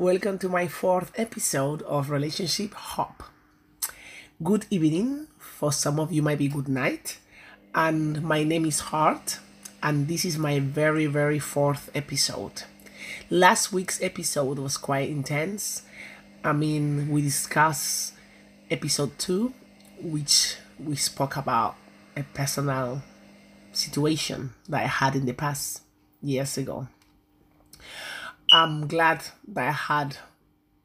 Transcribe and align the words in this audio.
Welcome 0.00 0.38
to 0.38 0.48
my 0.48 0.66
fourth 0.66 1.12
episode 1.16 1.82
of 1.82 2.08
Relationship 2.08 2.72
Hope. 2.72 3.22
Good 4.42 4.64
evening. 4.70 5.26
For 5.36 5.72
some 5.74 6.00
of 6.00 6.10
you, 6.10 6.22
might 6.22 6.38
be 6.38 6.48
good 6.48 6.68
night. 6.68 7.18
And 7.74 8.22
my 8.22 8.42
name 8.42 8.64
is 8.64 8.80
Hart, 8.80 9.40
and 9.82 10.08
this 10.08 10.24
is 10.24 10.38
my 10.38 10.58
very, 10.58 11.04
very 11.04 11.38
fourth 11.38 11.90
episode. 11.94 12.62
Last 13.28 13.74
week's 13.74 14.00
episode 14.00 14.58
was 14.58 14.78
quite 14.78 15.10
intense. 15.10 15.82
I 16.42 16.54
mean, 16.54 17.10
we 17.10 17.20
discussed 17.20 18.14
episode 18.70 19.18
two, 19.18 19.52
which 20.00 20.56
we 20.82 20.96
spoke 20.96 21.36
about 21.36 21.76
a 22.16 22.22
personal 22.22 23.02
situation 23.72 24.54
that 24.66 24.82
I 24.82 24.86
had 24.86 25.14
in 25.14 25.26
the 25.26 25.34
past 25.34 25.82
years 26.22 26.56
ago. 26.56 26.88
I'm 28.52 28.88
glad 28.88 29.22
that 29.48 29.68
I 29.68 29.70
had 29.70 30.16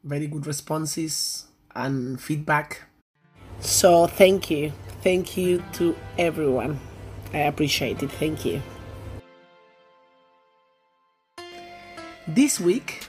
very 0.04 0.28
good 0.28 0.46
responses 0.46 1.46
and 1.74 2.20
feedback. 2.20 2.82
So, 3.58 4.06
thank 4.06 4.50
you. 4.50 4.72
Thank 5.02 5.36
you 5.36 5.62
to 5.72 5.96
everyone. 6.16 6.78
I 7.34 7.38
appreciate 7.38 8.02
it. 8.04 8.10
Thank 8.12 8.44
you. 8.44 8.62
This 12.28 12.60
week, 12.60 13.08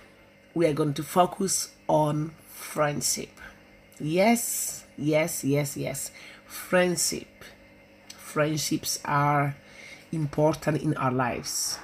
we 0.55 0.65
are 0.65 0.73
going 0.73 0.95
to 0.95 1.03
focus 1.03 1.71
on 1.87 2.31
friendship. 2.47 3.29
Yes, 3.99 4.85
yes, 4.97 5.43
yes, 5.43 5.77
yes. 5.77 6.11
Friendship. 6.47 7.27
Friendships 8.15 8.99
are 9.05 9.55
important 10.11 10.81
in 10.81 10.95
our 10.97 11.11
lives. 11.11 11.77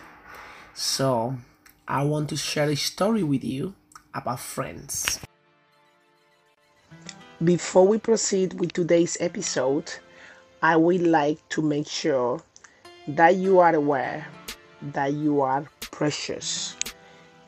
So, 0.73 1.37
I 1.87 2.03
want 2.03 2.29
to 2.29 2.37
share 2.37 2.69
a 2.69 2.75
story 2.75 3.23
with 3.23 3.43
you 3.43 3.75
about 4.13 4.39
friends. 4.39 5.19
Before 7.43 7.85
we 7.85 7.97
proceed 7.97 8.59
with 8.59 8.71
today's 8.71 9.17
episode, 9.19 9.91
I 10.61 10.77
would 10.77 11.01
like 11.01 11.37
to 11.49 11.61
make 11.61 11.87
sure 11.87 12.41
that 13.07 13.35
you 13.35 13.59
are 13.59 13.75
aware 13.75 14.25
that 14.93 15.13
you 15.13 15.41
are 15.41 15.65
precious. 15.79 16.75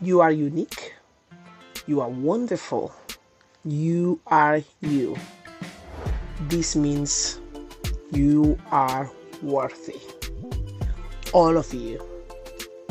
You 0.01 0.21
are 0.21 0.31
unique. 0.31 0.93
You 1.87 2.01
are 2.01 2.09
wonderful. 2.09 2.93
You 3.63 4.19
are 4.27 4.61
you. 4.81 5.15
This 6.49 6.75
means 6.75 7.39
you 8.11 8.57
are 8.71 9.09
worthy. 9.41 9.99
All 11.33 11.57
of 11.57 11.73
you, 11.73 12.03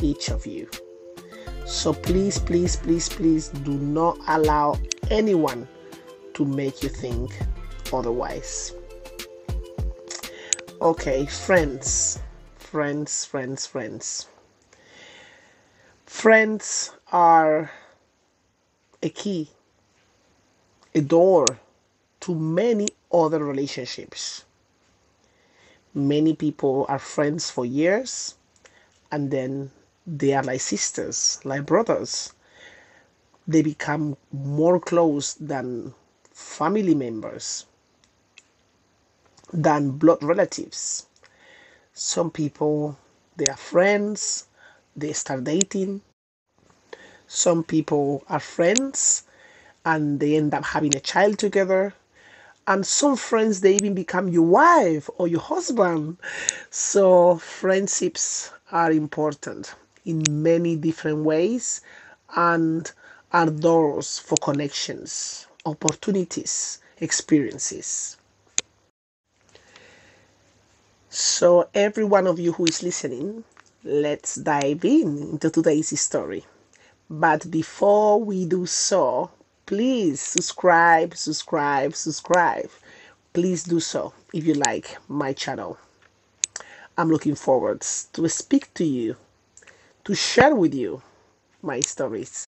each 0.01 0.29
of 0.31 0.47
you. 0.47 0.69
So 1.67 1.95
please, 1.95 2.39
please, 2.39 2.77
please, 2.77 3.09
please 3.09 3.49
do 3.49 3.73
not 3.73 4.19
allow 4.29 4.79
anyone 5.11 5.67
to 6.35 6.45
make 6.45 6.83
you 6.83 6.91
think 6.91 7.33
otherwise. 7.93 8.75
Okay, 10.81 11.25
friends, 11.25 12.19
friends, 12.57 13.25
friends, 13.25 13.67
friends. 13.67 14.27
Friends 16.05 16.91
are 17.13 17.71
a 19.03 19.09
key, 19.09 19.49
a 20.95 21.01
door 21.01 21.47
to 22.21 22.35
many 22.35 22.89
other 23.13 23.43
relationships. 23.43 24.45
Many 25.95 26.35
people 26.35 26.85
are 26.89 26.99
friends 26.99 27.51
for 27.51 27.65
years 27.65 28.35
and 29.11 29.31
then 29.31 29.71
they 30.07 30.35
are 30.35 30.43
like 30.43 30.61
sisters, 30.61 31.41
like 31.45 31.65
brothers. 31.65 32.35
They 33.49 33.63
become 33.63 34.17
more 34.33 34.79
close 34.79 35.35
than 35.35 35.95
family 36.31 36.95
members, 36.95 37.67
than 39.53 39.93
blood 39.93 40.23
relatives. 40.23 41.07
Some 41.95 42.31
people, 42.31 42.99
they 43.37 43.47
are 43.47 43.57
friends, 43.57 44.47
they 44.95 45.13
start 45.13 45.45
dating. 45.45 46.03
Some 47.27 47.65
people 47.65 48.25
are 48.29 48.41
friends 48.41 49.25
and 49.87 50.21
they 50.21 50.37
end 50.37 50.53
up 50.53 50.65
having 50.65 50.95
a 50.95 51.01
child 51.01 51.39
together. 51.39 51.95
And 52.67 52.87
some 52.87 53.17
friends, 53.17 53.61
they 53.61 53.75
even 53.77 53.95
become 53.95 54.29
your 54.29 54.47
wife 54.47 55.09
or 55.19 55.29
your 55.29 55.41
husband. 55.41 56.17
So, 56.71 57.37
friendships 57.37 58.51
are 58.71 58.91
important 58.91 59.75
in 60.05 60.25
many 60.29 60.77
different 60.77 61.19
ways 61.25 61.81
and 62.37 62.91
are 63.33 63.51
doors 63.51 64.19
for 64.19 64.37
connections, 64.37 65.47
opportunities, 65.67 66.81
experiences. 67.01 68.17
So, 71.11 71.69
every 71.75 72.05
one 72.05 72.27
of 72.27 72.39
you 72.39 72.53
who 72.53 72.65
is 72.65 72.83
listening, 72.83 73.45
let's 73.85 74.37
dive 74.37 74.85
in 74.85 75.19
into 75.19 75.51
today's 75.51 75.99
story. 76.01 76.45
But 77.09 77.51
before 77.51 78.21
we 78.21 78.47
do 78.47 78.67
so, 78.67 79.31
please 79.67 80.21
subscribe, 80.21 81.17
subscribe, 81.17 81.95
subscribe. 81.95 82.71
Please 83.33 83.65
do 83.65 83.81
so 83.81 84.13
if 84.33 84.45
you 84.45 84.55
like 84.55 84.97
my 85.09 85.33
channel. 85.33 85.79
I'm 86.97 87.11
looking 87.11 87.35
forward 87.35 87.81
to 88.13 88.29
speak 88.29 88.73
to 88.75 88.85
you 88.85 89.17
to 90.05 90.15
share 90.15 90.55
with 90.55 90.75
you 90.75 91.01
my 91.63 91.81
stories. 91.81 92.45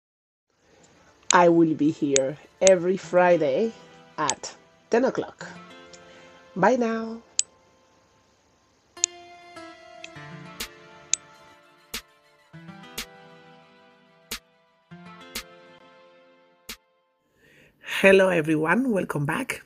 I 1.33 1.49
will 1.49 1.75
be 1.75 1.91
here 1.91 2.37
every 2.61 2.97
Friday 2.97 3.73
at 4.19 4.55
10 4.91 5.05
o'clock. 5.05 5.47
Bye 6.57 6.77
now. 6.77 7.23
Hello, 18.01 18.29
everyone. 18.29 18.91
Welcome 18.91 19.25
back. 19.25 19.63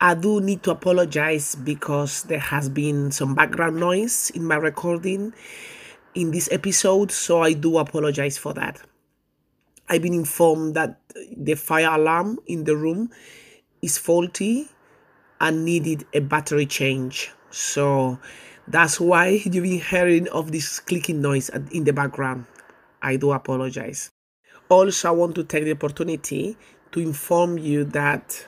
I 0.00 0.14
do 0.14 0.40
need 0.40 0.62
to 0.64 0.72
apologize 0.72 1.54
because 1.54 2.24
there 2.24 2.40
has 2.40 2.68
been 2.68 3.12
some 3.12 3.34
background 3.34 3.78
noise 3.78 4.30
in 4.34 4.44
my 4.44 4.56
recording 4.56 5.32
in 6.14 6.30
this 6.30 6.48
episode, 6.52 7.10
so 7.10 7.42
I 7.42 7.52
do 7.52 7.78
apologize 7.78 8.38
for 8.38 8.52
that. 8.54 8.80
I've 9.88 10.02
been 10.02 10.14
informed 10.14 10.74
that 10.74 11.00
the 11.36 11.54
fire 11.54 11.90
alarm 11.90 12.38
in 12.46 12.64
the 12.64 12.76
room 12.76 13.10
is 13.82 13.98
faulty 13.98 14.68
and 15.40 15.64
needed 15.64 16.06
a 16.14 16.20
battery 16.20 16.66
change. 16.66 17.30
So 17.50 18.18
that's 18.66 18.98
why 18.98 19.26
you've 19.44 19.64
been 19.64 19.80
hearing 19.80 20.28
of 20.28 20.52
this 20.52 20.80
clicking 20.80 21.20
noise 21.20 21.50
in 21.70 21.84
the 21.84 21.92
background. 21.92 22.46
I 23.02 23.16
do 23.16 23.32
apologize. 23.32 24.10
Also, 24.70 25.08
I 25.08 25.12
want 25.12 25.34
to 25.34 25.44
take 25.44 25.64
the 25.64 25.72
opportunity 25.72 26.56
to 26.92 27.00
inform 27.00 27.58
you 27.58 27.84
that 27.84 28.46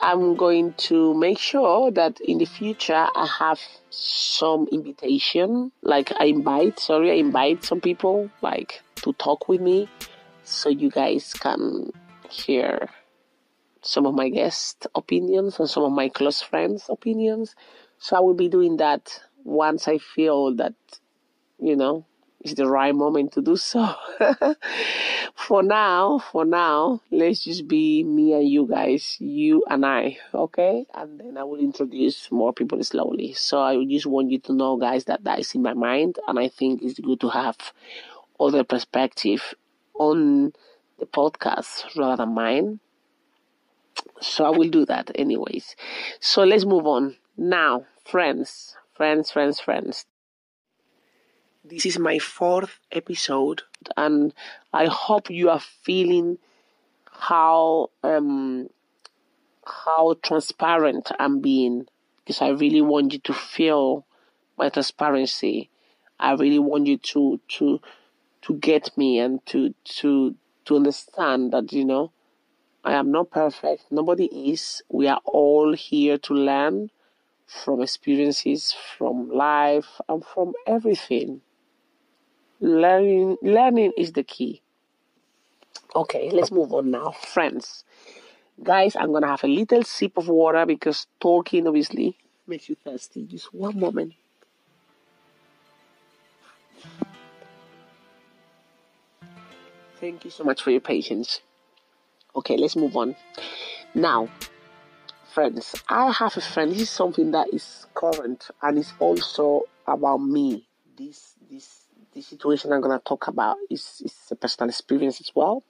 I'm 0.00 0.36
going 0.36 0.74
to 0.74 1.14
make 1.14 1.38
sure 1.38 1.90
that 1.90 2.20
in 2.20 2.38
the 2.38 2.44
future 2.44 3.06
I 3.14 3.26
have 3.38 3.60
some 3.90 4.68
invitation, 4.70 5.72
like 5.82 6.12
I 6.18 6.26
invite, 6.26 6.78
sorry, 6.78 7.10
I 7.10 7.14
invite 7.14 7.64
some 7.64 7.80
people 7.80 8.30
like 8.42 8.82
to 8.96 9.12
talk 9.14 9.48
with 9.48 9.60
me 9.60 9.88
so 10.44 10.68
you 10.68 10.90
guys 10.90 11.32
can 11.32 11.92
hear 12.30 12.88
some 13.82 14.04
of 14.04 14.14
my 14.14 14.28
guest 14.28 14.86
opinions 14.94 15.58
and 15.58 15.70
some 15.70 15.84
of 15.84 15.92
my 15.92 16.08
close 16.08 16.42
friends 16.42 16.86
opinions. 16.90 17.54
So 17.98 18.16
I 18.16 18.20
will 18.20 18.34
be 18.34 18.48
doing 18.48 18.76
that 18.76 19.20
once 19.44 19.88
I 19.88 19.98
feel 19.98 20.54
that, 20.56 20.74
you 21.58 21.76
know, 21.76 22.04
it's 22.46 22.54
the 22.54 22.68
right 22.68 22.94
moment 22.94 23.32
to 23.32 23.42
do 23.42 23.56
so. 23.56 23.92
for 25.34 25.64
now, 25.64 26.18
for 26.30 26.44
now, 26.44 27.00
let's 27.10 27.42
just 27.42 27.66
be 27.66 28.04
me 28.04 28.34
and 28.34 28.48
you 28.48 28.68
guys, 28.68 29.16
you 29.18 29.64
and 29.68 29.84
I, 29.84 30.18
okay? 30.32 30.86
And 30.94 31.18
then 31.18 31.36
I 31.36 31.42
will 31.42 31.58
introduce 31.58 32.30
more 32.30 32.52
people 32.52 32.82
slowly. 32.84 33.32
So 33.32 33.60
I 33.60 33.84
just 33.84 34.06
want 34.06 34.30
you 34.30 34.38
to 34.40 34.52
know, 34.52 34.76
guys, 34.76 35.06
that 35.06 35.24
that 35.24 35.40
is 35.40 35.54
in 35.56 35.62
my 35.62 35.74
mind, 35.74 36.20
and 36.28 36.38
I 36.38 36.46
think 36.46 36.82
it's 36.82 37.00
good 37.00 37.20
to 37.20 37.30
have 37.30 37.56
other 38.38 38.62
perspective 38.62 39.54
on 39.94 40.52
the 41.00 41.06
podcast 41.06 41.96
rather 41.96 42.22
than 42.22 42.34
mine. 42.34 42.78
So 44.20 44.44
I 44.44 44.50
will 44.50 44.70
do 44.70 44.86
that 44.86 45.10
anyways. 45.16 45.74
So 46.20 46.44
let's 46.44 46.64
move 46.64 46.86
on. 46.86 47.16
Now, 47.36 47.86
friends, 48.04 48.76
friends, 48.94 49.32
friends, 49.32 49.58
friends. 49.58 50.06
This 51.68 51.84
is 51.84 51.98
my 51.98 52.20
fourth 52.20 52.78
episode, 52.92 53.62
and 53.96 54.32
I 54.72 54.86
hope 54.86 55.30
you 55.30 55.50
are 55.50 55.58
feeling 55.58 56.38
how 57.10 57.90
um, 58.04 58.68
how 59.64 60.14
transparent 60.22 61.10
I'm 61.18 61.40
being 61.40 61.86
because 62.20 62.40
I 62.40 62.50
really 62.50 62.82
want 62.82 63.14
you 63.14 63.18
to 63.18 63.34
feel 63.34 64.06
my 64.56 64.68
transparency. 64.68 65.68
I 66.20 66.34
really 66.34 66.60
want 66.60 66.86
you 66.86 66.98
to 66.98 67.40
to 67.58 67.80
to 68.42 68.54
get 68.54 68.96
me 68.96 69.18
and 69.18 69.44
to 69.46 69.74
to 69.98 70.36
to 70.66 70.76
understand 70.76 71.52
that 71.52 71.72
you 71.72 71.84
know 71.84 72.12
I 72.84 72.92
am 72.92 73.10
not 73.10 73.32
perfect. 73.32 73.90
Nobody 73.90 74.26
is. 74.52 74.82
We 74.88 75.08
are 75.08 75.20
all 75.24 75.74
here 75.74 76.16
to 76.16 76.32
learn 76.32 76.90
from 77.44 77.82
experiences, 77.82 78.72
from 78.96 79.28
life, 79.30 80.00
and 80.08 80.24
from 80.24 80.52
everything. 80.64 81.40
Learning, 82.60 83.36
learning 83.42 83.92
is 83.96 84.12
the 84.12 84.22
key. 84.22 84.62
Okay, 85.94 86.30
let's 86.30 86.50
move 86.50 86.72
on 86.72 86.90
now. 86.90 87.10
Friends, 87.10 87.84
guys, 88.62 88.96
I'm 88.96 89.12
gonna 89.12 89.26
have 89.26 89.44
a 89.44 89.48
little 89.48 89.82
sip 89.82 90.16
of 90.16 90.28
water 90.28 90.64
because 90.66 91.06
talking 91.20 91.66
obviously 91.66 92.16
makes 92.46 92.68
you 92.68 92.76
thirsty. 92.76 93.24
Just 93.24 93.52
one 93.52 93.78
moment. 93.78 94.14
Thank 100.00 100.24
you 100.24 100.30
so 100.30 100.44
much 100.44 100.62
for 100.62 100.70
your 100.70 100.80
patience. 100.80 101.40
Okay, 102.34 102.56
let's 102.56 102.76
move 102.76 102.96
on. 102.96 103.16
Now, 103.94 104.28
friends, 105.32 105.74
I 105.88 106.12
have 106.12 106.36
a 106.36 106.42
friend. 106.42 106.70
This 106.70 106.82
is 106.82 106.90
something 106.90 107.30
that 107.30 107.52
is 107.52 107.86
current 107.94 108.50
and 108.62 108.78
it's 108.78 108.92
also 108.98 109.62
about 109.86 110.18
me. 110.18 110.66
This 110.96 111.34
this 111.50 111.85
the 112.16 112.22
situation 112.22 112.72
I'm 112.72 112.80
gonna 112.80 112.98
talk 112.98 113.28
about 113.28 113.58
is, 113.70 114.00
is 114.02 114.14
a 114.30 114.36
personal 114.36 114.70
experience 114.70 115.20
as 115.20 115.30
well. 115.34 115.62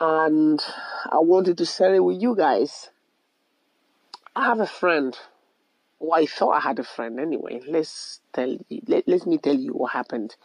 And 0.00 0.64
I 1.12 1.18
wanted 1.18 1.58
to 1.58 1.66
share 1.66 1.94
it 1.94 2.02
with 2.02 2.22
you 2.22 2.34
guys. 2.34 2.88
I 4.34 4.46
have 4.46 4.60
a 4.60 4.66
friend. 4.66 5.16
Well, 6.00 6.18
I 6.18 6.26
thought 6.26 6.52
I 6.52 6.60
had 6.60 6.78
a 6.78 6.84
friend 6.84 7.20
anyway. 7.20 7.60
Let's 7.68 8.20
tell 8.32 8.48
you, 8.48 8.80
let, 8.86 9.06
let 9.06 9.26
me 9.26 9.36
tell 9.36 9.56
you 9.56 9.72
what 9.72 9.92
happened. 9.92 10.36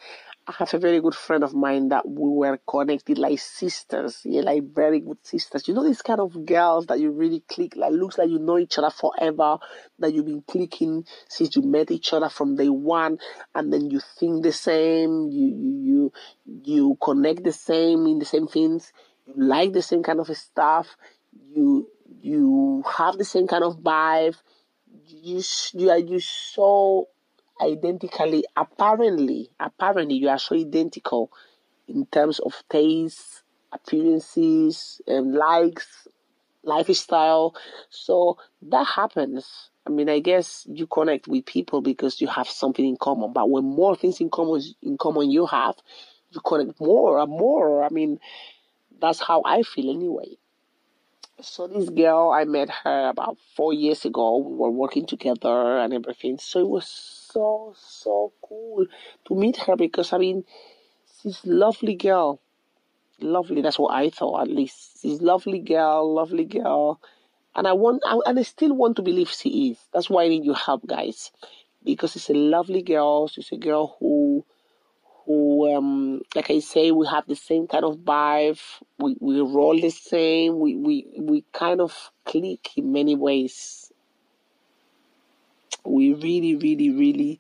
I 0.46 0.52
have 0.58 0.74
a 0.74 0.78
very 0.78 1.00
good 1.00 1.16
friend 1.16 1.42
of 1.42 1.54
mine 1.54 1.88
that 1.90 2.06
we 2.06 2.30
were 2.30 2.60
connected 2.68 3.18
like 3.18 3.40
sisters, 3.40 4.20
yeah, 4.26 4.42
like 4.42 4.64
very 4.76 5.00
good 5.00 5.20
sisters. 5.26 5.70
You 5.70 5.74
know 5.74 5.86
these 5.86 6.02
kind 6.02 6.20
of 6.20 6.46
girls 6.46 6.88
that 6.88 7.00
you 7.00 7.12
really 7.12 7.42
click, 7.48 7.78
like 7.78 7.94
looks 7.94 8.18
like 8.18 8.30
you 8.30 8.40
know 8.40 8.58
each 8.58 8.78
other 8.78 8.90
forever, 8.90 9.58
that 10.00 10.14
you've 10.14 10.26
been 10.26 10.44
clicking 10.46 11.06
since 11.30 11.56
you 11.56 11.62
met 11.62 11.92
each 11.92 12.12
other 12.12 12.28
from 12.28 12.58
day 12.58 12.68
one, 12.68 13.20
and 13.56 13.72
then 13.72 13.90
you 13.90 14.02
think 14.20 14.44
the 14.44 14.52
same, 14.52 15.30
you 15.30 15.48
you 15.48 15.72
you, 15.82 16.14
you 16.66 16.98
connect 17.02 17.46
the 17.46 17.54
same 17.54 18.06
in 18.06 18.20
the 18.20 18.26
same 18.26 18.48
things, 18.48 18.92
you 19.26 19.36
like 19.38 19.72
the 19.72 19.82
same 19.82 20.04
kind 20.04 20.20
of 20.20 20.28
stuff, 20.36 20.98
you 21.32 21.88
you 22.22 22.84
have 22.98 23.18
the 23.18 23.24
same 23.24 23.48
kind 23.48 23.64
of 23.64 23.78
vibe, 23.78 24.36
you 25.08 25.42
you 25.74 25.90
are 25.90 25.98
you 26.00 26.20
so 26.20 27.08
identically 27.64 28.44
apparently 28.56 29.50
apparently 29.60 30.16
you 30.16 30.30
are 30.30 30.40
so 30.40 30.56
identical 30.56 31.32
in 31.88 32.06
terms 32.08 32.40
of 32.40 32.54
taste 32.70 33.44
appearances 33.72 35.02
and 35.08 35.34
likes 35.34 36.08
lifestyle. 36.64 37.56
So 37.90 38.38
that 38.64 38.86
happens. 38.88 39.70
I 39.86 39.90
mean 39.90 40.08
i 40.10 40.20
guess 40.20 40.66
you 40.70 40.88
connect 40.88 41.28
with 41.28 41.46
people 41.46 41.82
because 41.82 42.22
you 42.22 42.28
have 42.28 42.48
something 42.48 42.86
in 42.86 42.98
common. 42.98 43.34
But 43.34 43.50
when 43.50 43.66
more 43.66 43.96
things 43.96 44.22
in 44.22 44.30
common 44.30 44.62
in 44.82 44.98
common 44.98 45.30
you 45.30 45.46
have 45.48 45.76
you 46.32 46.40
connect 46.42 46.80
more 46.80 47.20
and 47.20 47.30
more. 47.30 47.84
I 47.84 47.90
mean 47.90 48.20
that's 49.00 49.20
how 49.20 49.42
i 49.46 49.64
feel 49.64 49.90
anyway 49.90 50.38
so 51.42 51.68
this 51.68 51.90
girl 51.90 52.32
i 52.32 52.44
met 52.46 52.70
her 52.70 53.10
about 53.10 53.38
four 53.56 53.74
years 53.74 54.06
ago 54.06 54.38
we 54.38 54.56
were 54.56 54.72
working 54.72 55.06
together 55.06 55.80
and 55.80 55.94
everything 55.94 56.38
so 56.38 56.60
it 56.62 56.70
was 56.70 57.24
so, 57.34 57.74
so 57.78 58.32
cool 58.48 58.86
to 59.26 59.36
meet 59.36 59.58
her 59.58 59.76
because, 59.76 60.14
I 60.14 60.18
mean, 60.20 60.44
she's 61.22 61.40
lovely 61.46 61.96
girl. 61.96 62.40
Lovely, 63.20 63.62
that's 63.62 63.80
what 63.80 63.94
I 63.94 64.10
thought 64.10 64.42
at 64.42 64.50
least. 64.50 65.02
She's 65.02 65.22
lovely 65.22 65.60
girl, 65.60 66.14
lovely 66.14 66.46
girl. 66.46 67.00
And 67.56 67.68
I 67.68 67.74
want, 67.74 68.04
I, 68.06 68.20
and 68.26 68.38
I 68.38 68.44
still 68.44 68.74
want 68.74 68.98
to 68.98 69.02
believe 69.02 69.30
she 69.30 69.72
is. 69.72 69.78
That's 69.94 70.10
why 70.10 70.24
I 70.24 70.28
need 70.28 70.44
your 70.46 70.56
help, 70.56 70.86
guys. 70.86 71.32
Because 71.84 72.14
she's 72.14 72.30
a 72.30 72.34
lovely 72.34 72.82
girl. 72.82 73.28
She's 73.28 73.52
a 73.52 73.58
girl 73.58 73.96
who, 74.00 74.46
who, 75.26 75.74
um, 75.76 76.22
like 76.36 76.50
I 76.52 76.60
say, 76.60 76.92
we 76.92 77.08
have 77.08 77.26
the 77.28 77.36
same 77.36 77.68
kind 77.68 77.86
of 77.86 77.98
vibe. 78.00 78.60
We, 79.00 79.16
we 79.20 79.40
roll 79.42 79.80
the 79.80 79.90
same. 79.90 80.60
We, 80.60 80.76
we, 80.76 81.08
we 81.18 81.44
kind 81.54 81.82
of 81.82 82.12
click 82.26 82.78
in 82.78 82.92
many 82.92 83.16
ways 83.16 83.92
we 85.86 86.14
really, 86.14 86.56
really, 86.56 86.90
really 86.90 87.40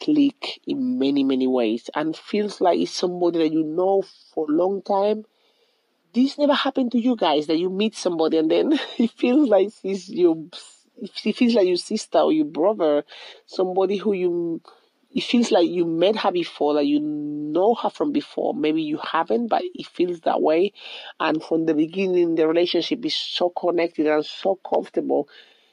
click 0.00 0.60
in 0.66 0.98
many, 0.98 1.24
many 1.24 1.46
ways 1.46 1.90
and 1.94 2.16
feels 2.16 2.60
like 2.60 2.78
it's 2.78 2.92
somebody 2.92 3.38
that 3.38 3.52
you 3.52 3.64
know 3.64 4.02
for 4.34 4.46
a 4.48 4.52
long 4.52 4.82
time. 4.82 5.24
This 6.14 6.38
never 6.38 6.54
happened 6.54 6.92
to 6.92 6.98
you 7.00 7.16
guys 7.16 7.46
that 7.46 7.58
you 7.58 7.70
meet 7.70 7.94
somebody 7.96 8.38
and 8.38 8.50
then 8.50 8.78
it 8.98 9.10
feels 9.12 9.48
like 9.48 9.70
he's 9.82 10.08
your 10.08 10.36
it 11.00 11.36
feels 11.36 11.54
like 11.54 11.66
your 11.68 11.76
sister 11.76 12.18
or 12.18 12.32
your 12.32 12.46
brother, 12.46 13.04
somebody 13.46 13.98
who 13.98 14.12
you 14.12 14.60
it 15.14 15.22
feels 15.24 15.50
like 15.50 15.68
you 15.68 15.86
met 15.86 16.16
her 16.16 16.30
before, 16.32 16.74
that 16.74 16.86
you 16.86 17.00
know 17.00 17.74
her 17.74 17.90
from 17.90 18.12
before. 18.12 18.54
Maybe 18.54 18.82
you 18.82 18.98
haven't, 18.98 19.48
but 19.48 19.62
it 19.64 19.86
feels 19.86 20.20
that 20.20 20.42
way. 20.42 20.72
And 21.18 21.42
from 21.42 21.66
the 21.66 21.74
beginning, 21.74 22.34
the 22.34 22.46
relationship 22.46 23.04
is 23.04 23.16
so 23.16 23.50
connected 23.50 24.06
and 24.06 24.24
so 24.24 24.56
comfortable 24.56 25.28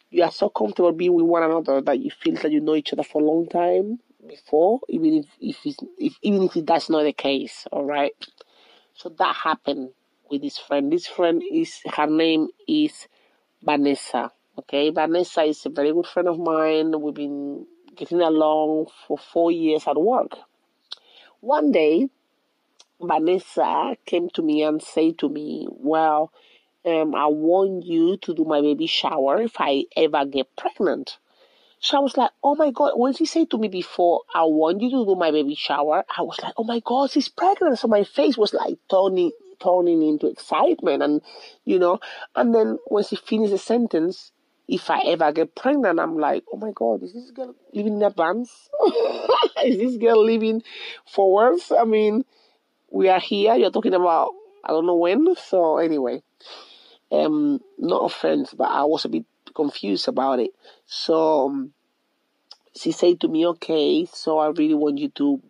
you 0.10 0.24
are 0.24 0.32
so 0.32 0.50
comfortable 0.50 0.92
being 0.94 1.14
with 1.14 1.26
one 1.26 1.44
another 1.44 1.82
that 1.82 2.00
you 2.00 2.10
feel 2.12 2.36
that 2.36 2.52
you 2.52 2.62
know 2.62 2.76
each 2.76 2.94
other 2.94 3.04
for 3.04 3.22
a 3.22 3.26
long 3.26 3.48
time 3.48 4.00
before, 4.28 4.80
even 4.90 5.16
if 5.16 5.26
if, 5.42 5.66
it's, 5.66 5.78
if 5.98 6.18
even 6.22 6.44
if 6.44 6.54
that's 6.66 6.90
not 6.90 7.04
the 7.04 7.14
case. 7.14 7.68
All 7.72 7.84
right. 7.84 8.14
So 8.94 9.10
that 9.10 9.36
happened 9.36 9.90
with 10.30 10.42
this 10.42 10.58
friend. 10.58 10.92
This 10.92 11.08
friend 11.08 11.44
is 11.52 11.82
her 11.96 12.08
name 12.08 12.48
is 12.68 13.08
Vanessa. 13.62 14.32
Okay, 14.58 14.90
Vanessa 14.90 15.44
is 15.44 15.66
a 15.66 15.70
very 15.70 15.92
good 15.92 16.08
friend 16.08 16.30
of 16.30 16.40
mine. 16.40 17.00
We've 17.02 17.14
been 17.14 17.66
getting 17.96 18.22
along 18.22 18.88
for 19.08 19.18
four 19.18 19.52
years 19.52 19.88
at 19.88 19.98
work. 20.02 20.38
One 21.40 21.72
day, 21.72 22.10
Vanessa 23.00 23.96
came 24.06 24.30
to 24.32 24.42
me 24.42 24.64
and 24.64 24.82
said 24.82 25.18
to 25.20 25.30
me, 25.30 25.68
"Well." 25.70 26.32
um, 26.86 27.16
I 27.16 27.26
want 27.28 27.86
you 27.86 28.18
to 28.18 28.34
do 28.34 28.46
my 28.46 28.62
baby 28.62 28.86
shower 28.86 29.42
if 29.42 29.56
I 29.60 29.86
ever 29.98 30.26
get 30.26 30.56
pregnant. 30.56 31.18
So 31.80 31.98
I 31.98 32.00
was 32.00 32.16
like, 32.18 32.32
oh 32.44 32.56
my 32.56 32.72
God. 32.72 32.94
When 32.96 33.14
she 33.14 33.26
said 33.26 33.50
to 33.52 33.58
me 33.58 33.68
before, 33.68 34.22
I 34.34 34.44
want 34.44 34.82
you 34.82 34.90
to 34.92 35.06
do 35.06 35.16
my 35.16 35.32
baby 35.32 35.56
shower, 35.56 36.04
I 36.16 36.22
was 36.22 36.40
like, 36.42 36.54
oh 36.58 36.64
my 36.64 36.80
God, 36.80 37.12
she's 37.12 37.28
pregnant. 37.28 37.80
So 37.80 37.88
my 37.88 38.04
face 38.04 38.38
was 38.38 38.54
like 38.54 38.78
turning, 38.90 39.32
turning 39.62 40.02
into 40.02 40.28
excitement. 40.28 41.04
And, 41.04 41.22
you 41.64 41.80
know, 41.80 42.00
and 42.36 42.54
then 42.54 42.78
when 42.86 43.04
she 43.04 43.16
finished 43.16 43.52
the 43.52 43.58
sentence, 43.58 44.32
if 44.68 44.90
I 44.90 45.02
ever 45.06 45.32
get 45.32 45.56
pregnant, 45.56 46.00
I'm 46.00 46.18
like, 46.18 46.44
oh 46.52 46.58
my 46.58 46.72
God, 46.74 47.04
is 47.04 47.14
this 47.14 47.32
girl 47.32 47.56
living 47.74 47.96
in 47.96 48.04
advance? 48.04 48.70
is 49.64 49.78
this 49.78 49.98
girl 49.98 50.24
living 50.24 50.64
forwards? 51.06 51.72
I 51.78 51.84
mean, 51.84 52.26
we 52.90 53.10
are 53.10 53.20
here. 53.20 53.56
You're 53.56 53.72
talking 53.72 53.94
about, 53.94 54.32
I 54.64 54.70
don't 54.70 54.86
know 54.86 54.96
when. 54.96 55.36
So 55.36 55.78
anyway, 55.78 56.24
um, 57.12 57.60
not 57.78 58.06
offense, 58.06 58.54
but 58.54 58.70
I 58.70 58.84
was 58.86 59.06
a 59.06 59.10
bit 59.10 59.26
confused 59.54 60.08
about 60.08 60.40
it. 60.40 60.52
So 60.86 61.48
um, 61.48 61.74
she 62.76 62.92
said 62.92 63.22
to 63.22 63.28
me, 63.28 63.46
"Okay, 63.48 64.06
so 64.12 64.40
I 64.40 64.48
really 64.48 64.74
want 64.74 64.98
you 64.98 65.10
to 65.10 65.42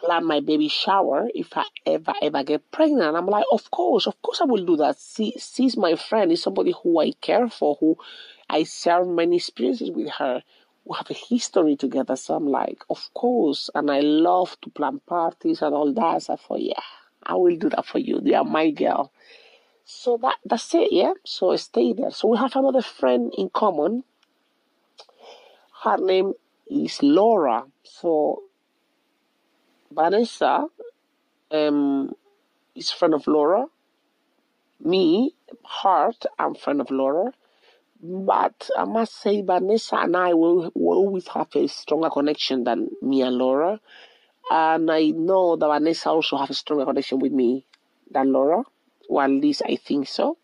plan 0.00 0.24
my 0.26 0.40
baby 0.40 0.68
shower 0.68 1.28
if 1.34 1.56
I 1.56 1.64
ever 1.86 2.14
ever 2.22 2.42
get 2.44 2.70
pregnant." 2.70 3.16
I'm 3.16 3.26
like, 3.26 3.46
"Of 3.52 3.70
course, 3.70 4.06
of 4.06 4.20
course, 4.22 4.40
I 4.40 4.44
will 4.44 4.64
do 4.64 4.76
that." 4.76 4.96
She, 4.98 5.32
she's 5.38 5.76
my 5.76 5.94
friend. 5.96 6.32
Is 6.32 6.42
somebody 6.42 6.74
who 6.82 7.00
I 7.00 7.12
care 7.20 7.48
for, 7.48 7.76
who 7.80 7.96
I 8.48 8.64
share 8.64 9.04
many 9.04 9.36
experiences 9.36 9.90
with 9.90 10.10
her. 10.18 10.42
We 10.84 10.96
have 10.96 11.10
a 11.10 11.14
history 11.14 11.76
together, 11.76 12.16
so 12.16 12.34
I'm 12.34 12.48
like, 12.48 12.84
"Of 12.90 13.12
course," 13.14 13.70
and 13.74 13.90
I 13.90 14.00
love 14.00 14.56
to 14.62 14.70
plan 14.70 15.00
parties 15.06 15.62
and 15.62 15.74
all 15.74 15.92
that. 15.94 16.22
So 16.22 16.32
I 16.34 16.36
thought, 16.36 16.60
"Yeah, 16.60 16.86
I 17.22 17.34
will 17.36 17.56
do 17.56 17.68
that 17.70 17.86
for 17.86 17.98
you. 17.98 18.20
You 18.24 18.36
are 18.36 18.44
my 18.44 18.70
girl." 18.70 19.12
So 19.84 20.16
that 20.18 20.38
that's 20.44 20.72
it, 20.74 20.92
yeah. 20.92 21.14
So 21.24 21.54
stay 21.56 21.92
there. 21.92 22.10
So 22.12 22.28
we 22.28 22.38
have 22.38 22.54
another 22.56 22.82
friend 22.82 23.32
in 23.36 23.50
common. 23.50 24.04
Her 25.82 25.96
name 25.96 26.34
is 26.68 27.02
Laura. 27.02 27.64
So 27.82 28.42
Vanessa 29.92 30.66
um, 31.50 32.12
is 32.74 32.90
friend 32.90 33.14
of 33.14 33.26
Laura. 33.26 33.66
Me, 34.82 35.34
Heart, 35.62 36.26
I'm 36.38 36.54
friend 36.54 36.80
of 36.80 36.90
Laura. 36.90 37.32
But 38.02 38.70
I 38.78 38.84
must 38.84 39.20
say, 39.20 39.42
Vanessa 39.42 39.96
and 39.96 40.16
I 40.16 40.32
will, 40.32 40.70
will 40.74 40.96
always 40.96 41.28
have 41.28 41.48
a 41.54 41.66
stronger 41.68 42.08
connection 42.08 42.64
than 42.64 42.88
me 43.02 43.22
and 43.22 43.36
Laura. 43.36 43.80
And 44.50 44.90
I 44.90 45.08
know 45.08 45.56
that 45.56 45.66
Vanessa 45.66 46.08
also 46.08 46.36
has 46.38 46.50
a 46.50 46.54
stronger 46.54 46.86
connection 46.86 47.18
with 47.18 47.32
me 47.32 47.66
than 48.10 48.32
Laura 48.32 48.64
or 49.10 49.24
at 49.24 49.30
least 49.30 49.62
I 49.66 49.76
think 49.76 50.06
so. 50.08 50.38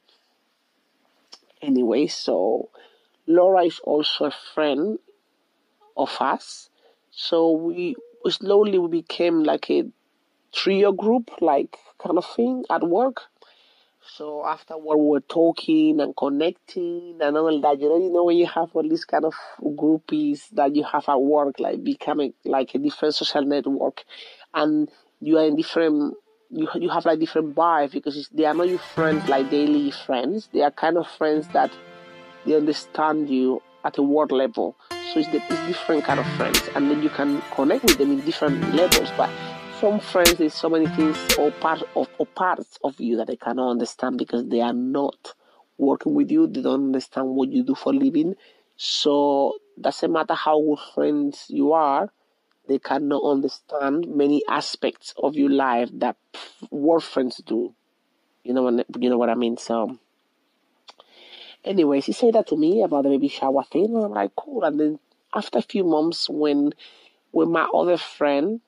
Anyway, 1.63 2.09
so 2.09 2.69
Laura 3.27 3.65
is 3.65 3.79
also 3.79 4.27
a 4.27 4.35
friend 4.55 4.99
of 5.97 6.15
us. 6.21 6.69
So 7.13 7.53
we 7.53 7.95
slowly 8.31 8.79
we 8.79 8.89
became 8.89 9.43
like 9.43 9.71
a 9.71 9.85
trio 10.53 10.93
group, 10.93 11.31
like 11.41 11.77
kind 12.03 12.19
of 12.19 12.27
thing 12.35 12.65
at 12.71 12.87
work. 12.87 13.23
So 14.17 14.47
afterward, 14.47 14.97
we 14.99 15.07
were 15.07 15.21
talking 15.21 16.01
and 16.01 16.17
connecting 16.17 17.19
and 17.21 17.37
all 17.37 17.61
that. 17.61 17.81
You 17.81 17.89
know, 17.89 17.99
you 17.99 18.13
know 18.13 18.25
when 18.25 18.37
you 18.37 18.47
have 18.47 18.71
all 18.73 18.89
these 18.89 19.05
kind 19.05 19.25
of 19.25 19.35
groupies 19.61 20.49
that 20.53 20.77
you 20.77 20.85
have 20.85 21.09
at 21.09 21.21
work, 21.21 21.59
like 21.59 21.83
becoming 21.83 22.33
like 22.45 22.75
a 22.75 22.79
different 22.79 23.15
social 23.15 23.45
network, 23.45 24.05
and 24.55 24.89
you 25.21 25.39
are 25.39 25.47
in 25.47 25.57
different. 25.57 26.15
You 26.51 26.69
you 26.77 26.89
have 26.91 27.05
like 27.05 27.19
different 27.19 27.57
vibe 27.57 27.91
because 27.91 28.29
they 28.33 28.45
are 28.45 28.55
not 28.55 28.69
your 28.69 28.79
friends 28.79 29.29
like 29.29 29.51
daily 29.51 29.91
friends. 29.91 30.49
They 30.53 30.63
are 30.63 30.71
kind 30.71 30.97
of 30.97 31.09
friends 31.09 31.49
that 31.49 31.73
they 32.47 32.55
understand 32.55 33.29
you 33.29 33.61
at 33.87 33.99
a 33.99 34.03
world 34.03 34.33
level. 34.33 34.77
So 35.13 35.21
it's, 35.21 35.29
the, 35.29 35.37
it's 35.37 35.67
different 35.67 36.05
kind 36.05 36.19
of 36.19 36.27
friends, 36.37 36.61
and 36.75 36.91
then 36.91 37.03
you 37.03 37.09
can 37.09 37.41
connect 37.53 37.85
with 37.85 37.99
them 37.99 38.13
in 38.13 38.21
different 38.21 38.75
levels. 38.75 39.11
But 39.17 39.31
from 39.81 40.01
friends, 40.01 40.35
there's 40.35 40.55
so 40.55 40.69
many 40.69 40.87
things 40.89 41.17
or 41.39 41.53
part 41.53 41.83
of 41.95 42.09
or 42.19 42.27
parts 42.27 42.79
of 42.83 42.99
you 43.01 43.17
that 43.19 43.29
they 43.29 43.37
cannot 43.37 43.71
understand 43.71 44.19
because 44.19 44.47
they 44.49 44.61
are 44.61 44.73
not 44.73 45.35
working 45.79 46.15
with 46.15 46.31
you. 46.31 46.47
They 46.47 46.63
don't 46.63 46.87
understand 46.87 47.29
what 47.29 47.51
you 47.53 47.63
do 47.63 47.75
for 47.75 47.95
living. 47.95 48.35
So 48.77 49.55
doesn't 49.81 50.13
matter 50.13 50.35
how 50.35 50.61
good 50.61 50.79
friends 50.95 51.47
you 51.49 51.73
are, 51.73 52.11
they 52.69 52.79
cannot 52.79 53.23
understand 53.23 54.07
many 54.09 54.43
aspects 54.49 55.15
of 55.23 55.37
your 55.37 55.51
life 55.51 55.91
that 55.95 56.17
work 56.71 57.03
friends 57.03 57.41
do. 57.47 57.75
You 58.43 58.55
know 58.55 58.63
what 58.63 58.87
you 59.01 59.11
know 59.11 59.19
what 59.19 59.31
I 59.31 59.35
mean. 59.35 59.57
So, 59.57 59.99
anyways, 61.67 62.07
he 62.07 62.13
said 62.13 62.35
that 62.35 62.47
to 62.49 62.57
me 62.57 62.83
about 62.83 63.05
the 63.05 63.11
baby 63.11 63.29
shower 63.29 63.65
thing, 63.65 63.95
and 63.95 64.05
I'm 64.05 64.13
like, 64.13 64.35
cool. 64.37 64.65
And 64.65 64.81
then 64.81 64.99
after 65.35 65.59
a 65.59 65.63
few 65.63 65.85
months, 65.85 66.29
when 66.29 66.73
when 67.33 67.51
my 67.53 67.69
other 67.75 67.99
friend 67.99 68.61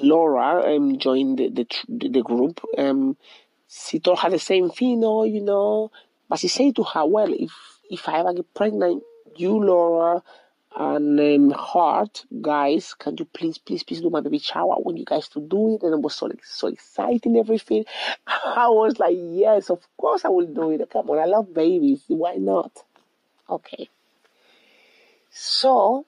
Laura 0.00 0.74
um, 0.74 0.98
joined 0.98 1.38
the, 1.38 1.48
the, 1.48 2.08
the 2.08 2.22
group. 2.22 2.64
Um, 2.76 3.16
she 3.68 3.98
told 3.98 4.20
her 4.20 4.30
the 4.30 4.38
same 4.38 4.70
thing, 4.70 5.02
oh, 5.04 5.24
you 5.24 5.40
know, 5.42 5.90
but 6.28 6.38
she 6.38 6.48
said 6.48 6.76
to 6.76 6.84
her, 6.84 7.04
well, 7.04 7.32
if 7.32 7.52
if 7.90 8.08
I 8.08 8.20
ever 8.20 8.34
get 8.34 8.54
pregnant, 8.54 9.02
you, 9.36 9.58
Laura, 9.58 10.22
and 10.76 11.18
um, 11.18 11.50
Heart, 11.50 12.26
guys, 12.40 12.94
can 12.94 13.16
you 13.18 13.24
please, 13.24 13.58
please, 13.58 13.82
please 13.82 14.00
do 14.00 14.10
my 14.10 14.20
baby 14.20 14.38
shower? 14.38 14.74
I 14.74 14.78
want 14.78 14.98
you 14.98 15.04
guys 15.04 15.28
to 15.30 15.40
do 15.40 15.74
it. 15.74 15.82
And 15.82 15.94
it 15.94 16.00
was 16.00 16.14
so, 16.14 16.30
so 16.44 16.68
exciting, 16.68 17.36
everything. 17.36 17.84
I 18.26 18.68
was 18.68 18.98
like, 18.98 19.16
yes, 19.18 19.70
of 19.70 19.80
course 19.96 20.24
I 20.24 20.28
will 20.28 20.46
do 20.46 20.70
it. 20.70 20.88
Come 20.90 21.10
on, 21.10 21.18
I 21.18 21.24
love 21.24 21.52
babies. 21.52 22.02
Why 22.08 22.34
not? 22.34 22.72
Okay. 23.48 23.88
So, 25.30 26.04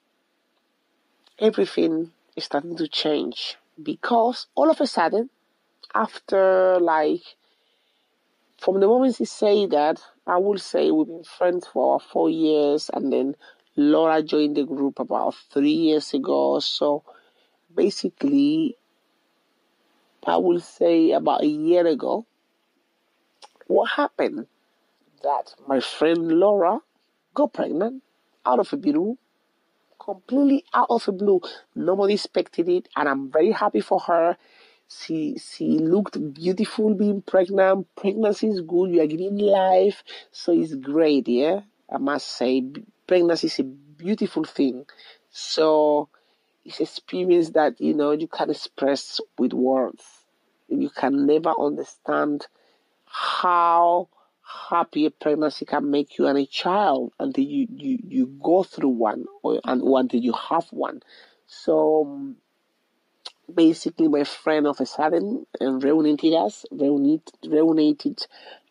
everything 1.39 2.13
is 2.37 2.45
starting 2.45 2.77
to 2.77 2.89
change 2.89 3.57
because 3.83 4.47
all 4.55 4.71
of 4.71 4.81
a 4.81 4.87
sudden, 4.87 5.31
after 5.95 6.79
like 6.79 7.23
from 8.61 8.79
the 8.81 8.87
moment 8.87 9.17
he 9.17 9.25
say 9.25 9.67
that, 9.67 10.03
I 10.27 10.37
will 10.37 10.59
say 10.59 10.91
we've 10.91 11.07
been 11.07 11.25
friends 11.25 11.67
for 11.67 11.99
four 11.99 12.29
years, 12.29 12.91
and 12.93 13.13
then 13.13 13.37
Laura 13.81 14.23
joined 14.23 14.57
the 14.57 14.65
group 14.65 14.99
about 15.01 15.35
three 15.53 15.73
years 15.89 16.15
ago. 16.15 16.61
So 16.61 17.05
basically, 17.75 18.77
I 20.25 20.39
will 20.39 20.61
say 20.61 21.11
about 21.13 21.43
a 21.43 21.47
year 21.47 21.87
ago, 21.87 22.27
what 23.67 23.91
happened? 23.91 24.47
That 25.23 25.55
my 25.69 25.81
friend 25.81 26.33
Laura 26.41 26.81
got 27.35 27.53
pregnant 27.55 28.03
out 28.47 28.61
of 28.61 28.73
a 28.73 28.77
blue 28.79 29.19
completely 29.99 30.65
out 30.75 30.89
of 30.91 31.05
the 31.07 31.13
blue. 31.13 31.41
Nobody 31.75 32.15
expected 32.15 32.69
it, 32.69 32.89
and 32.97 33.09
I'm 33.09 33.31
very 33.31 33.53
happy 33.53 33.81
for 33.81 34.01
her. 34.01 34.37
She 34.89 35.39
she 35.39 35.79
looked 35.79 36.17
beautiful 36.35 36.95
being 36.95 37.23
pregnant. 37.23 37.89
Pregnancy 37.97 38.49
is 38.49 38.61
good. 38.63 38.91
You 38.91 39.03
are 39.03 39.07
giving 39.07 39.39
life, 39.39 40.03
so 40.33 40.53
it's 40.53 40.75
great. 40.75 41.29
Yeah, 41.29 41.61
I 41.91 41.99
must 41.99 42.27
say, 42.29 42.65
pregnancy 43.11 43.49
is 43.49 43.59
a 43.59 43.65
beautiful 43.65 44.45
thing. 44.45 44.87
So 45.33 46.09
it's 46.65 46.79
experience 46.79 47.51
that 47.51 47.81
you 47.81 47.93
know 47.93 48.13
you 48.13 48.29
can 48.29 48.51
express 48.51 49.21
with 49.37 49.53
words. 49.53 50.05
You 50.69 50.91
can 50.91 51.27
never 51.27 51.53
understand 51.59 52.47
how 53.07 54.09
happy 54.71 55.07
a 55.07 55.11
pregnancy 55.11 55.65
can 55.65 55.91
make 55.91 56.19
you 56.19 56.29
and 56.29 56.39
a 56.39 56.47
child 56.47 57.13
until 57.19 57.43
you, 57.43 57.67
you, 57.75 57.99
you 58.07 58.27
go 58.41 58.63
through 58.63 58.91
one 58.91 59.25
or, 59.43 59.61
and 59.65 59.83
until 59.83 60.21
you 60.21 60.33
have 60.33 60.69
one. 60.71 61.03
So 61.49 62.37
basically, 63.53 64.07
my 64.07 64.23
friend 64.23 64.69
of 64.69 64.81
a 64.81 64.87
sudden 64.87 65.47
um, 65.61 65.81
reunited 65.81 66.35
us, 66.35 66.65
reunited, 66.71 67.35
reunited 67.45 68.25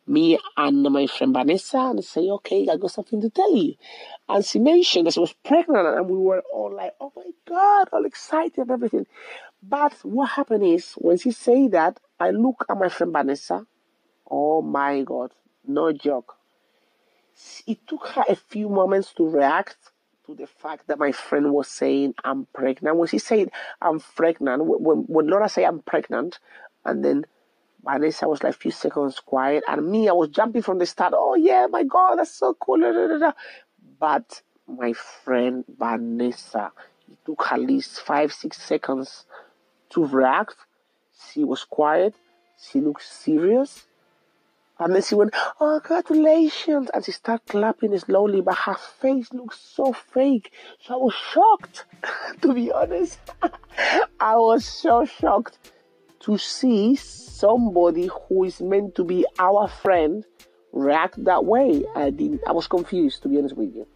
me 0.10 0.40
and 0.58 0.84
my 0.84 1.08
friend 1.08 1.34
Vanessa 1.34 1.78
and 1.78 2.04
say, 2.04 2.22
okay, 2.22 2.68
I 2.70 2.78
got 2.78 2.92
something 2.92 3.22
to 3.22 3.30
tell 3.30 3.56
you. 3.56 3.76
And 4.28 4.44
she 4.44 4.60
mentioned 4.60 5.08
that 5.08 5.14
she 5.14 5.20
was 5.20 5.34
pregnant 5.34 5.88
and 5.88 6.10
we 6.10 6.18
were 6.18 6.42
all 6.52 6.74
like, 6.76 6.96
oh 7.00 7.14
my 7.16 7.30
God, 7.48 7.90
all 7.94 8.06
excited 8.06 8.58
and 8.58 8.72
everything. 8.72 9.06
But 9.62 9.94
what 10.04 10.30
happened 10.30 10.64
is 10.64 10.94
when 10.94 11.18
she 11.18 11.32
said 11.32 11.72
that, 11.72 12.00
I 12.20 12.32
look 12.32 12.66
at 12.70 12.78
my 12.78 12.90
friend 12.90 13.14
Vanessa. 13.14 13.66
Oh 14.30 14.62
my 14.62 15.04
God, 15.04 15.32
no 15.66 15.92
joke. 15.94 16.36
It 17.68 17.88
took 17.88 18.08
her 18.08 18.24
a 18.28 18.36
few 18.36 18.68
moments 18.68 19.14
to 19.14 19.28
react 19.28 19.78
to 20.26 20.36
the 20.36 20.48
fact 20.48 20.88
that 20.88 21.00
my 21.00 21.12
friend 21.12 21.54
was 21.54 21.68
saying 21.68 22.16
I'm 22.24 22.48
pregnant. 22.54 22.98
When 22.98 23.08
she 23.08 23.20
said 23.20 23.50
I'm 23.82 24.00
pregnant, 24.00 24.64
when, 24.66 24.98
when 25.08 25.28
Laura 25.28 25.50
said 25.50 25.64
I'm 25.66 25.80
pregnant, 25.80 26.40
and 26.86 27.04
then 27.04 27.26
Vanessa 27.84 28.28
was 28.28 28.44
like 28.44 28.56
a 28.56 28.58
few 28.58 28.72
seconds 28.72 29.20
quiet, 29.20 29.64
and 29.68 29.90
me, 29.90 30.10
I 30.10 30.14
was 30.14 30.30
jumping 30.30 30.62
from 30.62 30.80
the 30.80 30.86
start. 30.86 31.14
Oh 31.16 31.36
yeah, 31.36 31.68
my 31.70 31.84
God, 31.84 32.16
that's 32.16 32.32
so 32.34 32.54
cool. 32.54 32.80
But 34.00 34.42
my 34.68 34.94
friend 34.94 35.64
Vanessa, 35.68 36.72
it 37.10 37.18
took 37.26 37.52
at 37.52 37.60
least 37.60 38.02
five, 38.02 38.34
six 38.34 38.62
seconds 38.62 39.26
to 39.92 40.06
react. 40.06 40.56
She 41.32 41.44
was 41.44 41.64
quiet. 41.64 42.14
She 42.62 42.82
looked 42.82 43.04
serious. 43.04 43.86
And 44.78 44.96
then 44.96 45.02
she 45.02 45.16
went, 45.16 45.34
Oh, 45.60 45.82
congratulations. 45.84 46.90
And 46.94 47.04
she 47.04 47.12
started 47.12 47.46
clapping 47.48 47.98
slowly, 47.98 48.42
but 48.42 48.56
her 48.56 48.76
face 48.76 49.34
looked 49.34 49.60
so 49.60 49.92
fake. 49.92 50.54
So 50.82 50.94
I 50.94 50.98
was 50.98 51.14
shocked, 51.14 51.86
to 52.42 52.54
be 52.54 52.72
honest. 52.72 53.20
I 54.20 54.36
was 54.36 54.64
so 54.64 55.06
shocked 55.06 55.58
to 56.30 56.38
see 56.38 56.96
somebody 56.96 58.08
who 58.28 58.44
is 58.44 58.62
meant 58.62 58.94
to 58.94 59.04
be 59.04 59.26
our 59.40 59.68
friend 59.68 60.24
react 60.72 61.24
that 61.24 61.44
way. 61.44 61.84
I 61.96 62.12
didn't, 62.12 62.42
I 62.46 62.52
was 62.52 62.68
confused, 62.68 63.24
to 63.24 63.30
be 63.30 63.40
honest 63.40 63.58
with 63.58 63.74
you. 63.74 63.88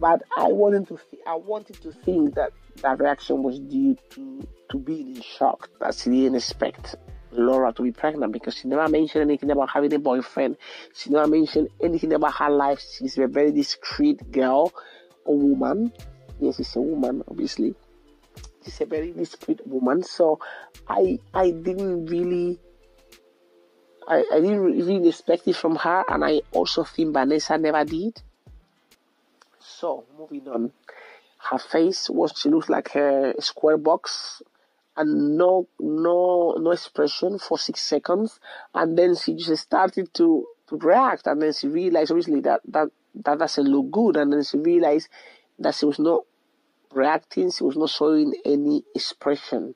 But 0.00 0.22
I 0.36 0.48
wanted 0.48 0.88
to, 0.88 0.98
th- 1.10 1.22
I 1.24 1.36
wanted 1.36 1.80
to 1.82 1.92
think 1.92 2.34
that 2.34 2.50
that 2.82 2.98
reaction 2.98 3.44
was 3.44 3.60
due 3.60 3.96
to, 4.10 4.48
to 4.72 4.78
being 4.78 5.14
in 5.14 5.22
shock 5.22 5.70
that 5.78 5.94
she 5.94 6.10
didn't 6.10 6.34
expect 6.34 6.96
Laura 7.30 7.72
to 7.72 7.82
be 7.82 7.92
pregnant 7.92 8.32
because 8.32 8.56
she 8.56 8.66
never 8.66 8.88
mentioned 8.88 9.22
anything 9.22 9.52
about 9.52 9.70
having 9.70 9.94
a 9.94 10.00
boyfriend. 10.00 10.56
She 10.96 11.10
never 11.10 11.28
mentioned 11.28 11.68
anything 11.80 12.12
about 12.14 12.34
her 12.34 12.50
life. 12.50 12.82
She's 12.98 13.16
a 13.16 13.28
very 13.28 13.52
discreet 13.52 14.32
girl, 14.32 14.72
a 15.24 15.30
woman. 15.32 15.92
Yes, 16.40 16.56
she's 16.56 16.74
a 16.74 16.80
woman, 16.80 17.22
obviously. 17.28 17.76
She's 18.64 18.80
a 18.80 18.86
very 18.86 19.12
discreet 19.12 19.66
woman. 19.66 20.02
So 20.02 20.38
I 20.88 21.18
I 21.32 21.50
didn't 21.50 22.06
really 22.06 22.58
I, 24.06 24.24
I 24.32 24.40
didn't 24.40 24.60
really 24.60 25.08
expect 25.08 25.48
it 25.48 25.56
from 25.56 25.76
her 25.76 26.04
and 26.08 26.24
I 26.24 26.42
also 26.52 26.84
think 26.84 27.12
Vanessa 27.12 27.56
never 27.58 27.84
did. 27.84 28.20
So 29.58 30.04
moving 30.18 30.48
on. 30.48 30.72
Her 31.38 31.58
face 31.58 32.08
was 32.08 32.32
she 32.36 32.48
looks 32.48 32.68
like 32.68 32.94
a 32.94 33.34
square 33.40 33.76
box 33.76 34.42
and 34.96 35.36
no 35.36 35.66
no 35.80 36.56
no 36.58 36.70
expression 36.70 37.38
for 37.38 37.58
six 37.58 37.80
seconds 37.82 38.40
and 38.74 38.96
then 38.96 39.14
she 39.16 39.34
just 39.34 39.62
started 39.64 40.12
to, 40.14 40.46
to 40.68 40.76
react 40.78 41.26
and 41.26 41.42
then 41.42 41.52
she 41.52 41.66
realized 41.66 42.10
obviously 42.10 42.40
that, 42.40 42.60
that 42.68 42.88
that 43.14 43.38
doesn't 43.38 43.66
look 43.66 43.90
good 43.90 44.16
and 44.16 44.32
then 44.32 44.42
she 44.42 44.56
realized 44.58 45.08
that 45.58 45.74
she 45.74 45.86
was 45.86 45.98
not 45.98 46.22
reacting 46.94 47.50
she 47.50 47.64
was 47.64 47.76
not 47.76 47.90
showing 47.90 48.34
any 48.44 48.82
expression 48.94 49.74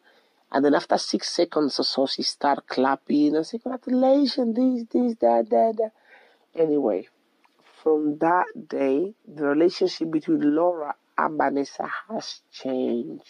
and 0.51 0.65
then 0.65 0.75
after 0.75 0.97
six 0.99 1.31
seconds 1.31 1.79
or 1.79 1.85
so 1.85 2.07
she 2.07 2.23
started 2.23 2.67
clapping 2.67 3.37
and 3.37 3.47
saying 3.47 3.61
congratulations 3.61 4.55
this 4.57 4.85
this 4.93 5.15
that 5.21 5.49
that, 5.51 5.75
that. 5.77 5.93
anyway 6.55 7.07
from 7.83 8.19
that 8.19 8.47
day 8.69 9.15
the 9.27 9.45
relationship 9.45 10.11
between 10.11 10.55
laura 10.55 10.95
and 11.17 11.37
vanessa 11.37 11.89
has 12.09 12.41
changed 12.53 13.25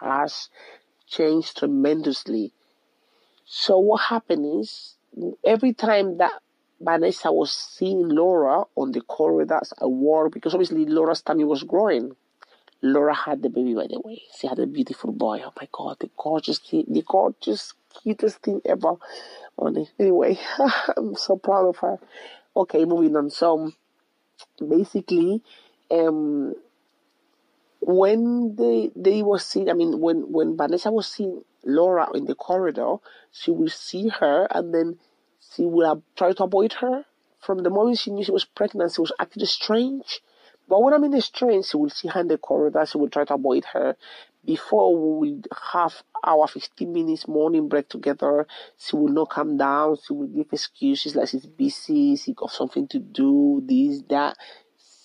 has 0.00 0.48
changed 1.12 1.58
tremendously. 1.58 2.52
So 3.44 3.78
what 3.78 4.02
happened 4.02 4.60
is 4.60 4.96
every 5.44 5.72
time 5.72 6.18
that 6.18 6.32
Vanessa 6.80 7.30
was 7.30 7.52
seeing 7.52 8.08
Laura 8.08 8.64
on 8.74 8.92
the 8.92 9.02
corridors 9.02 9.72
at 9.80 9.88
work, 9.88 10.32
because 10.32 10.54
obviously 10.54 10.84
Laura's 10.86 11.22
tummy 11.22 11.44
was 11.44 11.62
growing. 11.62 12.16
Laura 12.82 13.14
had 13.14 13.42
the 13.42 13.48
baby, 13.48 13.74
by 13.74 13.86
the 13.86 14.00
way. 14.00 14.22
She 14.36 14.48
had 14.48 14.58
a 14.58 14.66
beautiful 14.66 15.12
boy. 15.12 15.40
Oh 15.44 15.52
my 15.58 15.68
God, 15.70 15.98
the 16.00 16.10
gorgeous 16.16 16.58
the 16.58 17.04
gorgeous, 17.06 17.74
cutest 18.02 18.38
thing 18.38 18.60
ever. 18.64 18.94
Anyway, 19.98 20.38
I'm 20.96 21.14
so 21.14 21.36
proud 21.36 21.68
of 21.68 21.76
her. 21.78 21.98
Okay, 22.56 22.84
moving 22.84 23.16
on. 23.16 23.30
So 23.30 23.70
basically, 24.58 25.42
um, 25.90 26.54
when 27.80 28.56
they 28.56 28.90
they 28.96 29.22
were 29.22 29.38
seeing, 29.38 29.70
I 29.70 29.74
mean, 29.74 30.00
when 30.00 30.32
when 30.32 30.56
Vanessa 30.56 30.90
was 30.90 31.06
seeing 31.06 31.44
Laura 31.64 32.08
in 32.14 32.24
the 32.24 32.34
corridor, 32.34 32.96
she 33.30 33.52
would 33.52 33.70
see 33.70 34.08
her 34.08 34.48
and 34.50 34.74
then 34.74 34.98
she 35.54 35.64
would 35.64 35.86
have 35.86 36.02
tried 36.16 36.36
to 36.38 36.44
avoid 36.44 36.72
her. 36.74 37.04
From 37.38 37.62
the 37.62 37.70
moment 37.70 37.98
she 37.98 38.10
knew 38.10 38.24
she 38.24 38.32
was 38.32 38.44
pregnant, 38.44 38.92
she 38.94 39.00
was 39.00 39.12
acting 39.18 39.44
strange. 39.46 40.20
But 40.72 40.82
when 40.82 40.94
I'm 40.94 41.04
in 41.04 41.10
the 41.10 41.20
strange, 41.20 41.66
she 41.66 41.76
will 41.76 41.90
see 41.90 42.08
her 42.08 42.22
in 42.22 42.28
the 42.28 42.38
corridor, 42.38 42.86
she 42.86 42.96
will 42.96 43.10
try 43.10 43.26
to 43.26 43.34
avoid 43.34 43.66
her. 43.74 43.94
Before 44.42 45.18
we 45.20 45.32
would 45.32 45.48
have 45.74 46.02
our 46.24 46.48
15 46.48 46.90
minutes 46.90 47.28
morning 47.28 47.68
break 47.68 47.90
together, 47.90 48.46
she 48.78 48.96
will 48.96 49.12
not 49.12 49.28
come 49.28 49.58
down. 49.58 49.98
She 50.02 50.14
will 50.14 50.28
give 50.28 50.46
excuses 50.50 51.14
like 51.14 51.28
she's 51.28 51.44
busy, 51.44 52.16
she 52.16 52.32
got 52.32 52.52
something 52.52 52.88
to 52.88 52.98
do, 52.98 53.62
this, 53.66 54.00
that. 54.08 54.38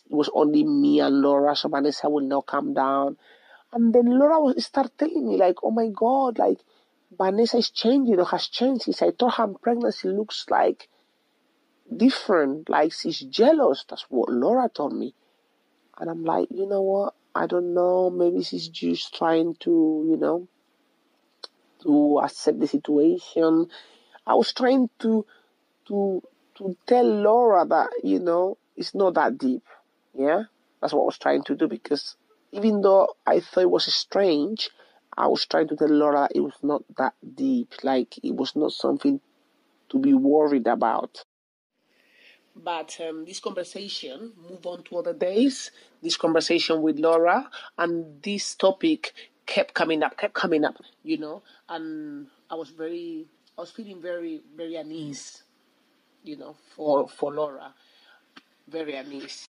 It 0.09 0.15
was 0.15 0.29
only 0.33 0.63
me 0.63 1.01
and 1.01 1.21
Laura, 1.21 1.53
so 1.53 1.67
Vanessa 1.67 2.09
will 2.09 2.25
not 2.25 2.45
come 2.45 2.74
down. 2.74 3.17
And 3.74 3.93
then 3.93 4.05
Laura 4.05 4.39
will 4.39 4.57
start 4.62 4.97
telling 4.97 5.27
me 5.27 5.36
like, 5.36 5.57
oh 5.63 5.71
my 5.71 5.89
god, 5.89 6.39
like 6.39 6.59
Vanessa 7.12 7.57
is 7.57 7.71
changing 7.71 8.17
or 8.17 8.25
has 8.27 8.47
changed. 8.47 8.83
Since 8.83 9.01
I 9.01 9.12
told 9.12 9.33
her 9.33 9.43
I'm 9.43 9.55
pregnant, 9.55 9.95
she 9.95 10.07
looks 10.07 10.45
like 10.50 10.88
different, 11.93 12.69
like 12.69 12.93
she's 12.93 13.19
jealous. 13.19 13.83
That's 13.89 14.05
what 14.07 14.29
Laura 14.29 14.69
told 14.74 14.93
me. 14.93 15.13
And 16.00 16.10
I'm 16.10 16.24
like, 16.24 16.50
you 16.51 16.68
know 16.68 16.82
what? 16.82 17.13
I 17.34 17.48
don't 17.48 17.74
know. 17.74 18.10
Maybe 18.10 18.44
she's 18.44 18.68
just 18.68 19.16
trying 19.16 19.56
to, 19.62 20.06
you 20.10 20.18
know, 20.18 20.48
to 21.84 22.20
accept 22.24 22.60
the 22.60 22.68
situation. 22.68 23.68
I 24.25 24.36
was 24.36 24.54
trying 24.54 24.89
to 25.00 25.25
to 25.88 26.22
to 26.56 26.75
tell 26.86 27.06
Laura 27.06 27.66
that, 27.66 27.89
you 28.04 28.20
know, 28.20 28.58
it's 28.75 28.96
not 28.96 29.13
that 29.16 29.38
deep. 29.38 29.63
Yeah? 30.13 30.44
That's 30.82 30.94
what 30.94 31.04
I 31.04 31.06
was 31.06 31.18
trying 31.18 31.44
to 31.44 31.56
do 31.56 31.68
because 31.68 32.16
even 32.51 32.82
though 32.82 33.10
I 33.25 33.39
thought 33.39 33.62
it 33.62 33.70
was 33.70 33.92
strange, 33.94 34.70
I 35.16 35.27
was 35.27 35.46
trying 35.46 35.68
to 35.70 35.75
tell 35.75 35.89
Laura 35.89 36.27
it 36.34 36.42
was 36.42 36.58
not 36.63 36.84
that 36.98 37.13
deep. 37.36 37.74
Like 37.84 38.18
it 38.24 38.36
was 38.36 38.56
not 38.56 38.72
something 38.72 39.19
to 39.89 40.00
be 40.00 40.13
worried 40.13 40.67
about. 40.67 41.24
But 42.63 42.98
um, 43.08 43.26
this 43.26 43.39
conversation 43.39 44.34
move 44.50 44.65
on 44.65 44.84
to 44.84 44.98
other 44.98 45.13
days. 45.13 45.72
This 46.02 46.17
conversation 46.17 46.82
with 46.82 47.00
Laura 47.00 47.50
and 47.78 48.22
this 48.24 48.56
topic 48.56 49.13
kept 49.46 49.74
coming 49.74 50.04
up, 50.04 50.17
kept 50.17 50.34
coming 50.34 50.65
up. 50.65 50.78
You 51.04 51.17
know, 51.17 51.43
and 51.70 52.28
I 52.50 52.56
was 52.56 52.70
very, 52.70 53.26
I 53.58 53.62
was 53.62 53.72
feeling 53.72 54.02
very, 54.02 54.41
very 54.56 54.76
unease. 54.76 55.43
You 56.24 56.38
know, 56.38 56.56
for 56.76 57.08
for 57.08 57.34
Laura, 57.34 57.74
very 58.67 58.96
unease. 58.96 59.46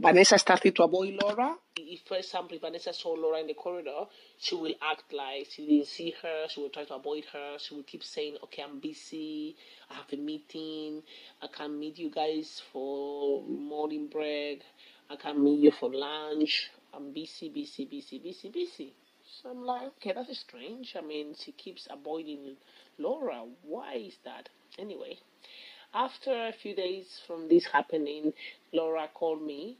Vanessa 0.00 0.38
started 0.38 0.76
to 0.76 0.84
avoid 0.84 1.18
Laura. 1.20 1.56
If, 1.76 2.02
for 2.06 2.18
example, 2.18 2.54
if 2.54 2.60
Vanessa 2.60 2.92
saw 2.92 3.14
Laura 3.14 3.40
in 3.40 3.48
the 3.48 3.54
corridor, 3.54 4.06
she 4.38 4.54
will 4.54 4.74
act 4.80 5.12
like 5.12 5.48
she 5.50 5.66
didn't 5.66 5.88
see 5.88 6.14
her. 6.22 6.46
She 6.48 6.60
will 6.60 6.68
try 6.68 6.84
to 6.84 6.94
avoid 6.94 7.24
her. 7.32 7.56
She 7.58 7.74
will 7.74 7.82
keep 7.82 8.04
saying, 8.04 8.36
"Okay, 8.44 8.62
I'm 8.62 8.78
busy. 8.78 9.56
I 9.90 9.94
have 9.94 10.12
a 10.12 10.16
meeting. 10.16 11.02
I 11.42 11.48
can't 11.48 11.74
meet 11.74 11.98
you 11.98 12.10
guys 12.10 12.62
for 12.72 13.42
morning 13.42 14.06
break. 14.06 14.62
I 15.10 15.16
can't 15.16 15.40
meet 15.40 15.58
you 15.58 15.72
for 15.72 15.90
lunch. 15.92 16.70
I'm 16.94 17.12
busy, 17.12 17.48
busy, 17.48 17.84
busy, 17.84 18.20
busy, 18.20 18.50
busy." 18.50 18.92
So 19.42 19.50
I'm 19.50 19.64
like, 19.64 19.88
okay, 19.98 20.12
that's 20.12 20.38
strange. 20.38 20.94
I 20.96 21.00
mean, 21.00 21.34
she 21.34 21.50
keeps 21.50 21.88
avoiding 21.90 22.56
Laura. 22.98 23.44
Why 23.62 23.94
is 23.94 24.16
that? 24.24 24.48
Anyway, 24.78 25.18
after 25.92 26.46
a 26.46 26.52
few 26.52 26.76
days 26.76 27.20
from 27.26 27.48
this 27.48 27.66
happening, 27.66 28.32
Laura 28.72 29.08
called 29.12 29.42
me 29.42 29.76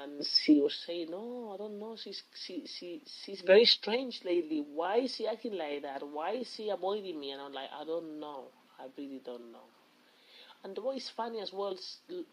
and 0.00 0.24
she 0.24 0.60
was 0.60 0.74
saying, 0.74 1.10
"No, 1.10 1.52
I 1.54 1.56
don't 1.56 1.78
know. 1.78 1.96
She's 1.96 2.22
she 2.34 2.66
she 2.66 3.02
she's 3.06 3.40
very 3.42 3.64
strange 3.64 4.24
lately. 4.24 4.64
Why 4.74 4.98
is 4.98 5.16
she 5.16 5.26
acting 5.26 5.56
like 5.58 5.82
that? 5.82 6.02
Why 6.06 6.32
is 6.32 6.54
she 6.54 6.68
avoiding 6.70 7.18
me?" 7.20 7.32
And 7.32 7.42
I'm 7.42 7.52
like, 7.52 7.70
"I 7.78 7.84
don't 7.84 8.20
know. 8.20 8.44
I 8.78 8.86
really 8.96 9.20
don't 9.24 9.52
know." 9.52 9.66
And 10.64 10.78
what 10.78 10.96
is 10.96 11.08
funny 11.08 11.40
as 11.40 11.52
well, 11.52 11.76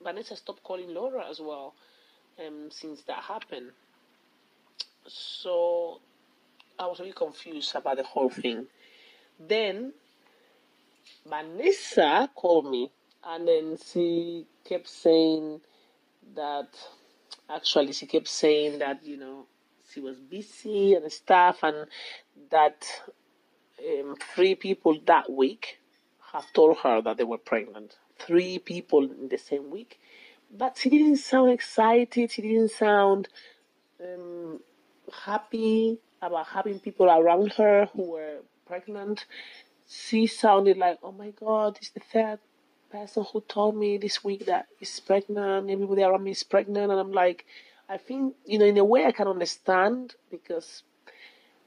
Vanessa 0.04 0.36
stopped 0.36 0.63
calling 0.63 0.93
Laura 0.93 1.28
as 1.28 1.39
well, 1.39 1.74
um, 2.45 2.69
since 2.72 3.02
that 3.04 3.24
happened. 3.24 3.72
So 5.08 6.00
I 6.78 6.86
was 6.86 7.00
a 7.00 7.04
really 7.04 7.13
confused 7.13 7.76
about 7.76 7.98
the 7.98 8.04
whole 8.04 8.30
thing. 8.30 8.67
Then 9.39 9.93
Vanessa 11.26 12.30
called 12.36 12.69
me, 12.69 12.91
and 13.24 13.48
then 13.48 13.78
she 13.91 14.45
kept 14.63 14.88
saying 14.88 15.62
that 16.36 16.69
actually 17.50 17.94
she 17.94 18.06
kept 18.06 18.28
saying 18.28 18.80
that 18.80 19.04
you 19.06 19.18
know 19.18 19.46
she 19.92 20.00
was 20.00 20.20
busy 20.20 20.94
and 20.94 21.12
stuff 21.12 21.64
and 21.64 21.88
that 22.52 22.86
um, 23.86 24.16
three 24.36 24.56
people 24.56 24.98
that 25.06 25.32
week 25.32 25.80
have 26.34 26.52
told 26.54 26.78
her 26.80 27.02
that 27.02 27.18
they 27.18 27.24
were 27.24 27.38
pregnant. 27.38 27.98
Three 28.18 28.60
people 28.60 29.04
in 29.04 29.30
the 29.30 29.38
same 29.38 29.70
week. 29.72 30.00
But 30.56 30.78
she 30.78 30.90
didn't 30.90 31.18
sound 31.18 31.52
excited. 31.52 32.32
She 32.32 32.42
didn't 32.42 32.72
sound 32.72 33.30
um, 34.04 34.60
happy 35.26 36.00
about 36.22 36.48
having 36.48 36.80
people 36.80 37.08
around 37.08 37.54
her 37.54 37.88
who 37.96 38.12
were 38.12 38.40
pregnant. 38.68 39.26
She 39.88 40.28
sounded 40.28 40.78
like 40.78 41.00
oh 41.02 41.12
my 41.12 41.32
god 41.32 41.78
it's 41.82 41.90
the 41.90 42.00
third 42.00 42.40
person 42.91 43.25
who 43.32 43.41
told 43.41 43.75
me 43.75 43.97
this 43.97 44.23
week 44.23 44.45
that 44.45 44.67
he's 44.80 44.99
pregnant, 44.99 45.69
everybody 45.69 46.04
around 46.04 46.23
me 46.23 46.32
is 46.32 46.43
pregnant, 46.43 46.91
and 46.91 46.99
I'm 46.99 47.12
like, 47.12 47.45
I 47.88 47.97
think, 47.97 48.36
you 48.45 48.60
know, 48.60 48.65
in 48.65 48.78
a 48.78 48.84
way 48.84 49.06
I 49.06 49.12
can 49.12 49.28
understand 49.28 50.15
because, 50.30 50.84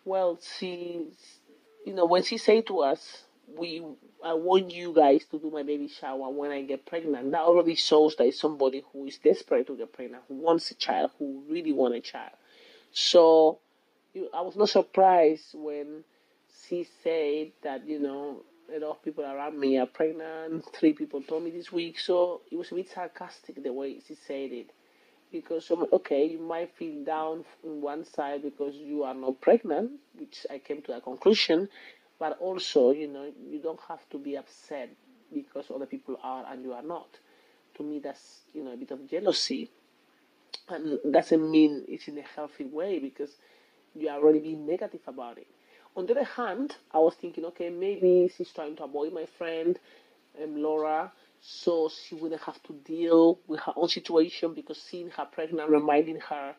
well, 0.04 0.38
she's, 0.40 1.40
you 1.84 1.94
know, 1.94 2.06
when 2.06 2.22
she 2.22 2.38
said 2.38 2.66
to 2.68 2.80
us, 2.80 3.24
we, 3.56 3.84
I 4.24 4.34
want 4.34 4.72
you 4.72 4.92
guys 4.94 5.24
to 5.30 5.38
do 5.38 5.50
my 5.50 5.62
baby 5.62 5.88
shower 5.88 6.30
when 6.30 6.50
I 6.50 6.62
get 6.62 6.86
pregnant, 6.86 7.32
that 7.32 7.40
already 7.40 7.74
shows 7.74 8.16
that 8.16 8.24
it's 8.24 8.40
somebody 8.40 8.82
who 8.92 9.06
is 9.06 9.18
desperate 9.18 9.66
to 9.66 9.76
get 9.76 9.92
pregnant, 9.92 10.24
who 10.28 10.34
wants 10.34 10.70
a 10.70 10.74
child, 10.74 11.10
who 11.18 11.42
really 11.48 11.72
want 11.72 11.94
a 11.94 12.00
child. 12.00 12.32
So, 12.92 13.58
I 14.34 14.42
was 14.42 14.56
not 14.56 14.68
surprised 14.68 15.54
when 15.54 16.04
she 16.68 16.86
said 17.02 17.52
that, 17.62 17.88
you 17.88 17.98
know, 17.98 18.42
a 18.74 18.78
lot 18.78 18.90
of 18.90 19.02
people 19.02 19.24
around 19.24 19.58
me 19.58 19.78
are 19.78 19.86
pregnant. 19.86 20.64
Three 20.74 20.92
people 20.92 21.22
told 21.22 21.44
me 21.44 21.50
this 21.50 21.70
week, 21.72 21.98
so 21.98 22.40
it 22.50 22.56
was 22.56 22.72
a 22.72 22.74
bit 22.74 22.90
sarcastic 22.90 23.62
the 23.62 23.72
way 23.72 23.98
she 24.06 24.14
said 24.14 24.52
it. 24.52 24.70
Because 25.30 25.70
um, 25.70 25.86
okay, 25.92 26.26
you 26.26 26.38
might 26.38 26.74
feel 26.76 27.04
down 27.04 27.44
on 27.64 27.80
one 27.80 28.04
side 28.04 28.42
because 28.42 28.74
you 28.74 29.02
are 29.02 29.14
not 29.14 29.40
pregnant, 29.40 29.92
which 30.18 30.46
I 30.50 30.58
came 30.58 30.82
to 30.82 30.96
a 30.96 31.00
conclusion, 31.00 31.68
but 32.18 32.38
also 32.38 32.90
you 32.90 33.08
know 33.08 33.30
you 33.50 33.58
don't 33.58 33.80
have 33.88 34.08
to 34.10 34.18
be 34.18 34.36
upset 34.36 34.90
because 35.32 35.70
other 35.74 35.86
people 35.86 36.18
are 36.22 36.44
and 36.50 36.62
you 36.64 36.72
are 36.72 36.82
not. 36.82 37.08
To 37.76 37.82
me, 37.82 37.98
that's 37.98 38.40
you 38.52 38.62
know 38.62 38.72
a 38.72 38.76
bit 38.76 38.90
of 38.90 39.08
jealousy, 39.08 39.70
and 40.68 40.98
doesn't 41.10 41.50
mean 41.50 41.84
it's 41.88 42.08
in 42.08 42.18
a 42.18 42.22
healthy 42.36 42.64
way 42.64 42.98
because 42.98 43.30
you 43.94 44.08
are 44.08 44.18
already 44.18 44.40
being 44.40 44.66
negative 44.66 45.00
about 45.06 45.38
it. 45.38 45.46
On 45.94 46.06
the 46.06 46.12
other 46.12 46.24
hand, 46.24 46.76
I 46.92 46.98
was 46.98 47.14
thinking, 47.14 47.44
okay, 47.46 47.68
maybe 47.68 48.30
she's 48.34 48.50
trying 48.50 48.76
to 48.76 48.84
avoid 48.84 49.12
my 49.12 49.26
friend 49.38 49.78
um, 50.42 50.56
Laura, 50.62 51.12
so 51.40 51.90
she 51.90 52.14
wouldn't 52.14 52.40
have 52.42 52.62
to 52.62 52.72
deal 52.84 53.38
with 53.46 53.60
her 53.60 53.72
own 53.76 53.88
situation 53.88 54.54
because 54.54 54.80
seeing 54.80 55.10
her 55.10 55.26
pregnant 55.26 55.68
reminding 55.68 56.20
her 56.20 56.54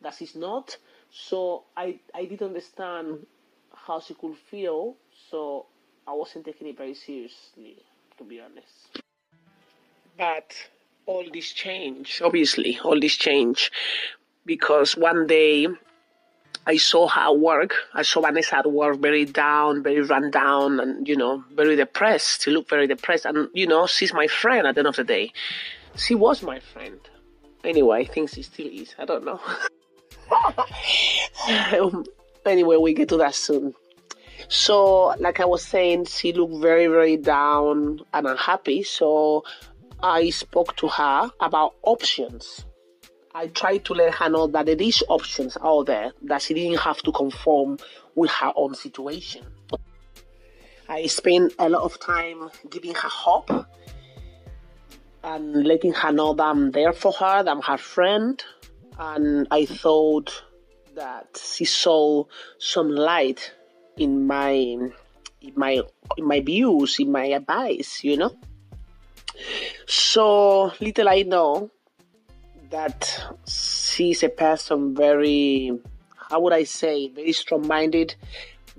that 0.00 0.14
she's 0.14 0.34
not. 0.34 0.76
So 1.10 1.64
I 1.76 1.98
I 2.14 2.24
did 2.24 2.42
understand 2.42 3.26
how 3.74 4.00
she 4.00 4.14
could 4.14 4.36
feel, 4.50 4.96
so 5.30 5.66
I 6.06 6.12
wasn't 6.12 6.46
taking 6.46 6.68
it 6.68 6.76
very 6.76 6.94
seriously, 6.94 7.76
to 8.16 8.24
be 8.24 8.40
honest. 8.40 9.02
But 10.16 10.54
all 11.06 11.24
this 11.32 11.52
change, 11.52 12.22
obviously, 12.24 12.78
all 12.84 12.98
this 12.98 13.16
change, 13.16 13.70
because 14.46 14.96
one 14.96 15.26
day 15.26 15.66
I 16.66 16.76
saw 16.76 17.08
her 17.08 17.32
work. 17.32 17.74
I 17.94 18.02
saw 18.02 18.20
Vanessa 18.20 18.58
at 18.58 18.70
work 18.70 18.98
very 18.98 19.24
down, 19.24 19.82
very 19.82 20.02
run 20.02 20.30
down, 20.30 20.78
and 20.80 21.08
you 21.08 21.16
know, 21.16 21.42
very 21.54 21.76
depressed. 21.76 22.42
She 22.42 22.50
looked 22.50 22.70
very 22.70 22.86
depressed, 22.86 23.24
and 23.24 23.48
you 23.54 23.66
know, 23.66 23.86
she's 23.86 24.12
my 24.12 24.26
friend 24.26 24.66
at 24.66 24.74
the 24.74 24.80
end 24.80 24.88
of 24.88 24.96
the 24.96 25.04
day. 25.04 25.32
She 25.96 26.14
was 26.14 26.42
my 26.42 26.60
friend. 26.60 27.00
Anyway, 27.64 28.00
I 28.00 28.04
think 28.04 28.30
she 28.30 28.42
still 28.42 28.68
is. 28.68 28.94
I 28.98 29.04
don't 29.04 29.24
know. 29.24 29.40
um, 31.80 32.04
anyway, 32.46 32.76
we 32.76 32.94
get 32.94 33.08
to 33.10 33.16
that 33.18 33.34
soon. 33.34 33.74
So, 34.48 35.14
like 35.18 35.40
I 35.40 35.44
was 35.44 35.64
saying, 35.64 36.06
she 36.06 36.32
looked 36.32 36.62
very, 36.62 36.86
very 36.86 37.16
down 37.16 38.00
and 38.12 38.26
unhappy. 38.26 38.82
So, 38.82 39.44
I 40.02 40.30
spoke 40.30 40.76
to 40.76 40.88
her 40.88 41.30
about 41.40 41.74
options 41.82 42.64
I 43.34 43.46
tried 43.46 43.84
to 43.86 43.94
let 43.94 44.14
her 44.14 44.28
know 44.28 44.48
that 44.48 44.66
there 44.66 44.76
is 44.76 45.04
options 45.08 45.56
out 45.62 45.86
there 45.86 46.12
that 46.22 46.42
she 46.42 46.54
didn't 46.54 46.80
have 46.80 47.00
to 47.02 47.12
conform 47.12 47.78
with 48.14 48.30
her 48.30 48.52
own 48.56 48.74
situation. 48.74 49.46
I 50.88 51.06
spent 51.06 51.54
a 51.58 51.68
lot 51.68 51.82
of 51.82 52.00
time 52.00 52.50
giving 52.68 52.94
her 52.94 53.08
hope 53.08 53.50
and 55.22 55.64
letting 55.64 55.92
her 55.92 56.10
know 56.10 56.34
that 56.34 56.42
I'm 56.42 56.72
there 56.72 56.92
for 56.92 57.12
her, 57.12 57.44
that 57.44 57.50
I'm 57.50 57.62
her 57.62 57.78
friend. 57.78 58.42
And 58.98 59.46
I 59.50 59.64
thought 59.64 60.42
that 60.96 61.40
she 61.40 61.64
saw 61.64 62.24
some 62.58 62.90
light 62.90 63.52
in 63.96 64.26
my 64.26 64.50
in 64.50 65.52
my 65.54 65.80
in 66.16 66.26
my 66.26 66.40
views, 66.40 66.98
in 66.98 67.12
my 67.12 67.26
advice, 67.26 68.02
you 68.02 68.16
know. 68.16 68.34
So 69.86 70.72
little 70.80 71.08
I 71.08 71.22
know 71.22 71.70
that 72.70 73.20
she's 73.46 74.22
a 74.22 74.28
person 74.28 74.94
very, 74.94 75.72
how 76.30 76.40
would 76.40 76.52
I 76.52 76.64
say, 76.64 77.08
very 77.08 77.32
strong 77.32 77.66
minded, 77.66 78.14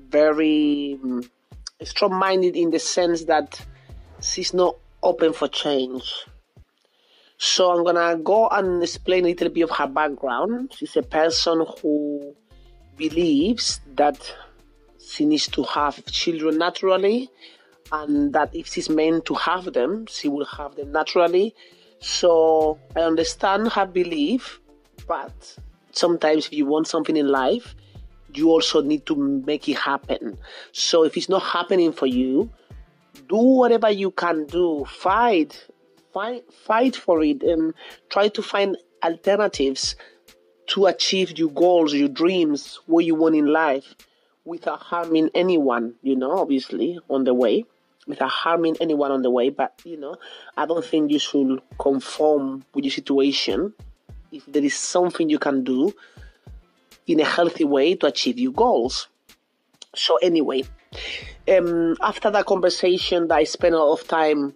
very 0.09 0.97
um, 1.03 1.23
strong 1.83 2.13
minded 2.13 2.55
in 2.55 2.71
the 2.71 2.79
sense 2.79 3.25
that 3.25 3.63
she's 4.21 4.53
not 4.53 4.77
open 5.03 5.33
for 5.33 5.47
change. 5.47 6.25
So 7.37 7.71
I'm 7.71 7.83
gonna 7.83 8.17
go 8.17 8.47
and 8.49 8.81
explain 8.83 9.25
a 9.25 9.29
little 9.29 9.49
bit 9.49 9.63
of 9.63 9.71
her 9.71 9.87
background. 9.87 10.73
She's 10.77 10.95
a 10.95 11.01
person 11.01 11.65
who 11.81 12.35
believes 12.95 13.81
that 13.95 14.35
she 15.03 15.25
needs 15.25 15.47
to 15.47 15.63
have 15.63 16.05
children 16.05 16.59
naturally 16.59 17.29
and 17.91 18.31
that 18.33 18.55
if 18.55 18.67
she's 18.67 18.89
meant 18.89 19.25
to 19.25 19.33
have 19.33 19.73
them, 19.73 20.05
she 20.05 20.29
will 20.29 20.45
have 20.45 20.75
them 20.75 20.91
naturally 20.91 21.55
so 22.01 22.79
I 22.95 23.01
understand 23.01 23.69
her 23.69 23.85
belief, 23.85 24.59
but 25.07 25.57
sometimes 25.91 26.47
if 26.47 26.53
you 26.53 26.65
want 26.65 26.87
something 26.87 27.15
in 27.15 27.27
life, 27.27 27.75
you 28.33 28.49
also 28.49 28.81
need 28.81 29.05
to 29.05 29.15
make 29.15 29.69
it 29.69 29.77
happen. 29.77 30.37
So 30.71 31.03
if 31.03 31.15
it's 31.15 31.29
not 31.29 31.43
happening 31.43 31.93
for 31.93 32.07
you, 32.07 32.49
do 33.29 33.37
whatever 33.37 33.89
you 33.91 34.09
can 34.09 34.45
do. 34.47 34.83
Fight, 34.85 35.67
fight, 36.11 36.51
fight 36.51 36.95
for 36.95 37.21
it, 37.23 37.43
and 37.43 37.73
try 38.09 38.29
to 38.29 38.41
find 38.41 38.77
alternatives 39.03 39.95
to 40.67 40.87
achieve 40.87 41.37
your 41.37 41.51
goals, 41.51 41.93
your 41.93 42.09
dreams, 42.09 42.79
what 42.87 43.05
you 43.05 43.13
want 43.13 43.35
in 43.35 43.45
life, 43.45 43.95
without 44.43 44.79
harming 44.79 45.29
anyone. 45.35 45.93
You 46.01 46.15
know, 46.15 46.31
obviously 46.31 46.97
on 47.09 47.25
the 47.25 47.33
way 47.35 47.65
without 48.07 48.29
harming 48.29 48.77
anyone 48.81 49.11
on 49.11 49.21
the 49.21 49.29
way. 49.29 49.49
But 49.49 49.79
you 49.85 49.97
know, 49.97 50.15
I 50.57 50.65
don't 50.65 50.85
think 50.85 51.11
you 51.11 51.19
should 51.19 51.61
conform 51.79 52.63
with 52.73 52.85
your 52.85 52.91
situation. 52.91 53.73
If 54.31 54.45
there 54.45 54.63
is 54.63 54.75
something 54.75 55.29
you 55.29 55.39
can 55.39 55.63
do 55.63 55.93
in 57.07 57.19
a 57.19 57.25
healthy 57.25 57.65
way 57.65 57.95
to 57.95 58.07
achieve 58.07 58.39
your 58.39 58.53
goals. 58.53 59.07
So 59.95 60.17
anyway, 60.17 60.63
um, 61.47 61.97
after 62.01 62.31
that 62.31 62.45
conversation, 62.45 63.27
that 63.27 63.35
I 63.35 63.43
spent 63.43 63.75
a 63.75 63.79
lot 63.79 63.99
of 63.99 64.07
time 64.07 64.55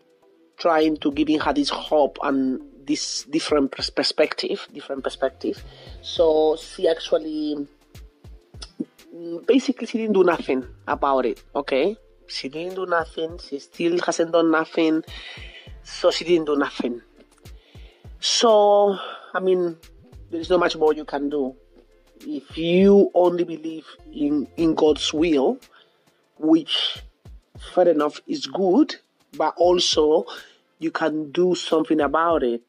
trying 0.58 0.98
to 0.98 1.12
giving 1.12 1.40
her 1.40 1.54
this 1.54 1.70
hope 1.70 2.18
and 2.24 2.62
this 2.86 3.24
different 3.24 3.72
perspective, 3.72 4.68
different 4.74 5.04
perspective. 5.04 5.62
So 6.02 6.58
she 6.58 6.88
actually, 6.88 7.68
basically, 9.46 9.88
she 9.88 9.98
didn't 9.98 10.14
do 10.14 10.24
nothing 10.24 10.66
about 10.88 11.26
it. 11.26 11.44
Okay, 11.56 11.98
she 12.28 12.50
didn't 12.50 12.76
do 12.76 12.86
nothing. 12.86 13.40
She 13.40 13.60
still 13.60 14.00
hasn't 14.06 14.32
done 14.32 14.52
nothing. 14.52 15.04
So 15.84 16.12
she 16.12 16.26
didn't 16.26 16.46
do 16.46 16.56
nothing. 16.56 17.02
So, 18.20 18.98
I 19.34 19.40
mean, 19.40 19.78
there 20.32 20.40
is 20.40 20.50
not 20.50 20.60
much 20.60 20.76
more 20.76 20.94
you 20.94 21.06
can 21.06 21.30
do. 21.30 21.56
If 22.22 22.58
you 22.58 23.12
only 23.14 23.44
believe 23.44 23.86
in, 24.12 24.48
in 24.58 24.74
God's 24.74 25.14
will, 25.14 25.60
which, 26.40 27.04
fair 27.74 27.90
enough, 27.90 28.20
is 28.28 28.48
good, 28.48 28.96
but 29.38 29.54
also 29.58 30.26
you 30.80 30.92
can 30.92 31.32
do 31.32 31.56
something 31.56 32.02
about 32.02 32.44
it. 32.44 32.64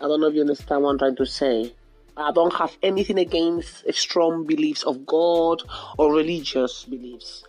I 0.00 0.08
don't 0.08 0.20
know 0.20 0.26
if 0.26 0.34
you 0.34 0.42
understand 0.42 0.82
what 0.82 0.90
I'm 0.90 0.98
trying 0.98 1.16
to 1.16 1.26
say. 1.26 1.72
I 2.16 2.32
don't 2.32 2.52
have 2.54 2.76
anything 2.82 3.18
against 3.18 3.90
strong 3.94 4.44
beliefs 4.46 4.82
of 4.82 5.06
God 5.06 5.62
or 5.98 6.12
religious 6.12 6.84
beliefs. 6.84 7.44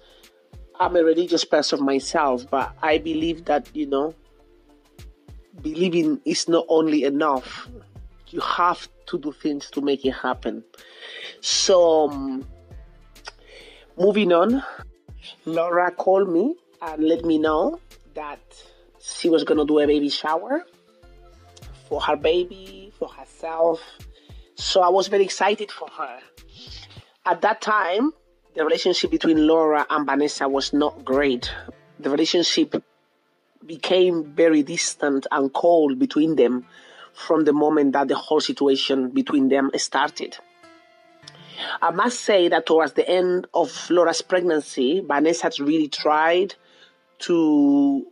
I'm 0.79 0.95
a 0.95 1.03
religious 1.03 1.43
person 1.43 1.83
myself, 1.83 2.49
but 2.49 2.75
I 2.81 2.97
believe 2.99 3.45
that, 3.45 3.67
you 3.73 3.87
know, 3.87 4.13
believing 5.61 6.21
is 6.25 6.47
not 6.47 6.65
only 6.69 7.03
enough. 7.03 7.67
You 8.29 8.41
have 8.41 8.87
to 9.07 9.17
do 9.17 9.31
things 9.31 9.69
to 9.71 9.81
make 9.81 10.05
it 10.05 10.11
happen. 10.11 10.63
So, 11.41 12.09
um, 12.09 12.47
moving 13.97 14.33
on, 14.33 14.63
Laura 15.45 15.91
called 15.91 16.29
me 16.29 16.55
and 16.81 17.03
let 17.03 17.25
me 17.25 17.37
know 17.37 17.79
that 18.13 18.39
she 18.99 19.29
was 19.29 19.43
to 19.43 19.65
do 19.65 19.79
a 19.79 19.87
baby 19.87 20.09
shower 20.09 20.65
for 21.87 22.01
her 22.01 22.15
baby, 22.15 22.91
for 22.99 23.07
herself. 23.07 23.81
So 24.55 24.81
I 24.81 24.89
was 24.89 25.07
very 25.07 25.23
excited 25.23 25.71
for 25.71 25.87
her. 25.89 26.19
At 27.25 27.41
that 27.41 27.61
time, 27.61 28.11
the 28.57 28.65
relationship 28.65 29.11
between 29.11 29.45
Laura 29.45 29.85
and 29.87 30.07
Vanessa 30.07 30.49
was 30.49 30.73
not 30.73 31.05
great. 31.05 31.51
The 31.99 32.09
relationship 32.09 32.83
became 33.63 34.33
very 34.33 34.63
distant 34.63 35.27
and 35.31 35.53
cold 35.53 35.99
between 35.99 36.35
them 36.35 36.65
from 37.13 37.45
the 37.45 37.53
moment 37.53 37.93
that 37.93 38.07
the 38.07 38.15
whole 38.15 38.41
situation 38.41 39.09
between 39.11 39.49
them 39.49 39.69
started. 39.75 40.37
I 41.83 41.91
must 41.91 42.21
say 42.21 42.47
that 42.47 42.65
towards 42.65 42.93
the 42.93 43.07
end 43.07 43.45
of 43.53 43.89
Laura's 43.91 44.23
pregnancy, 44.23 45.01
Vanessa 45.01 45.51
really 45.59 45.87
tried 45.87 46.55
to 47.19 48.07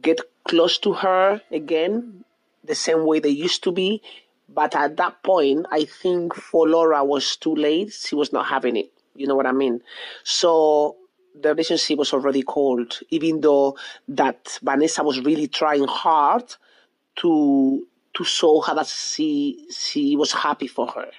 get 0.00 0.20
close 0.46 0.78
to 0.78 0.92
her 0.92 1.42
again, 1.50 2.24
the 2.62 2.76
same 2.76 3.04
way 3.04 3.18
they 3.18 3.30
used 3.30 3.64
to 3.64 3.72
be. 3.72 4.00
But 4.48 4.76
at 4.76 4.96
that 4.98 5.24
point, 5.24 5.66
I 5.72 5.86
think 5.86 6.34
for 6.34 6.68
Laura 6.68 7.04
was 7.04 7.34
too 7.34 7.54
late. 7.54 7.92
She 7.92 8.14
was 8.14 8.32
not 8.32 8.46
having 8.46 8.76
it. 8.76 8.92
You 9.18 9.26
know 9.26 9.34
what 9.34 9.46
I 9.46 9.52
mean? 9.52 9.80
So 10.24 10.96
the 11.40 11.50
relationship 11.50 11.98
was 11.98 12.12
already 12.12 12.42
cold, 12.42 13.00
even 13.10 13.40
though 13.40 13.76
that 14.08 14.58
Vanessa 14.62 15.02
was 15.02 15.20
really 15.20 15.48
trying 15.48 15.86
hard 15.86 16.54
to 17.16 17.86
to 18.14 18.24
show 18.24 18.60
her 18.62 18.74
that 18.74 18.86
she 18.86 19.66
she 19.70 20.16
was 20.16 20.32
happy 20.32 20.66
for 20.66 20.86
her. 20.88 21.10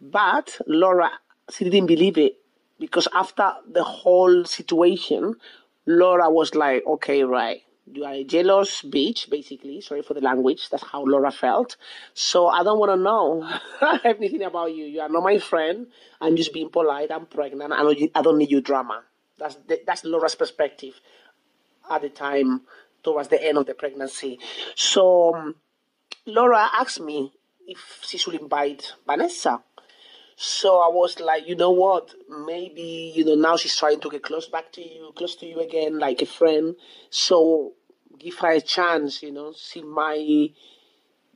But 0.00 0.60
Laura 0.66 1.10
she 1.50 1.64
didn't 1.64 1.86
believe 1.86 2.18
it 2.18 2.38
because 2.78 3.08
after 3.14 3.52
the 3.70 3.84
whole 3.84 4.44
situation, 4.44 5.34
Laura 5.86 6.30
was 6.30 6.54
like, 6.54 6.84
okay, 6.86 7.24
right, 7.24 7.62
you 7.90 8.04
are 8.04 8.14
a 8.14 8.24
jealous 8.24 8.82
bitch, 8.82 9.28
basically. 9.28 9.80
Sorry 9.80 10.02
for 10.02 10.14
the 10.14 10.20
language. 10.20 10.68
That's 10.70 10.84
how 10.84 11.04
Laura 11.04 11.30
felt. 11.30 11.76
So 12.14 12.46
I 12.46 12.62
don't 12.62 12.78
want 12.78 12.92
to 12.92 12.96
know 12.96 13.98
everything 14.04 14.42
about 14.42 14.74
you. 14.74 14.84
You 14.84 15.00
are 15.00 15.08
not 15.08 15.22
my 15.22 15.38
friend. 15.38 15.88
I'm 16.20 16.36
just 16.36 16.52
being 16.52 16.70
polite. 16.70 17.10
I'm 17.10 17.26
pregnant. 17.26 17.72
I 17.72 17.82
don't, 17.82 18.10
I 18.14 18.22
don't 18.22 18.38
need 18.38 18.50
your 18.50 18.60
drama. 18.60 19.02
That's 19.38 19.56
that's 19.86 20.04
Laura's 20.04 20.36
perspective 20.36 21.00
at 21.90 22.02
the 22.02 22.08
time 22.08 22.62
towards 23.02 23.28
the 23.28 23.42
end 23.42 23.58
of 23.58 23.66
the 23.66 23.74
pregnancy. 23.74 24.38
So 24.76 25.34
um, 25.34 25.56
Laura 26.26 26.68
asked 26.72 27.00
me 27.00 27.32
if 27.66 27.98
she 28.02 28.18
should 28.18 28.34
invite 28.34 28.92
Vanessa. 29.06 29.62
So 30.44 30.80
I 30.80 30.88
was 30.88 31.20
like, 31.20 31.46
you 31.46 31.54
know 31.54 31.70
what? 31.70 32.16
Maybe 32.28 33.12
you 33.14 33.24
know 33.24 33.36
now 33.36 33.56
she's 33.56 33.76
trying 33.76 34.00
to 34.00 34.10
get 34.10 34.24
close 34.24 34.48
back 34.48 34.72
to 34.72 34.82
you, 34.82 35.12
close 35.14 35.36
to 35.36 35.46
you 35.46 35.60
again, 35.60 36.00
like 36.00 36.20
a 36.20 36.26
friend. 36.26 36.74
So 37.10 37.74
give 38.18 38.36
her 38.40 38.50
a 38.50 38.60
chance, 38.60 39.22
you 39.22 39.30
know, 39.30 39.54
she 39.56 39.82
might 39.82 40.50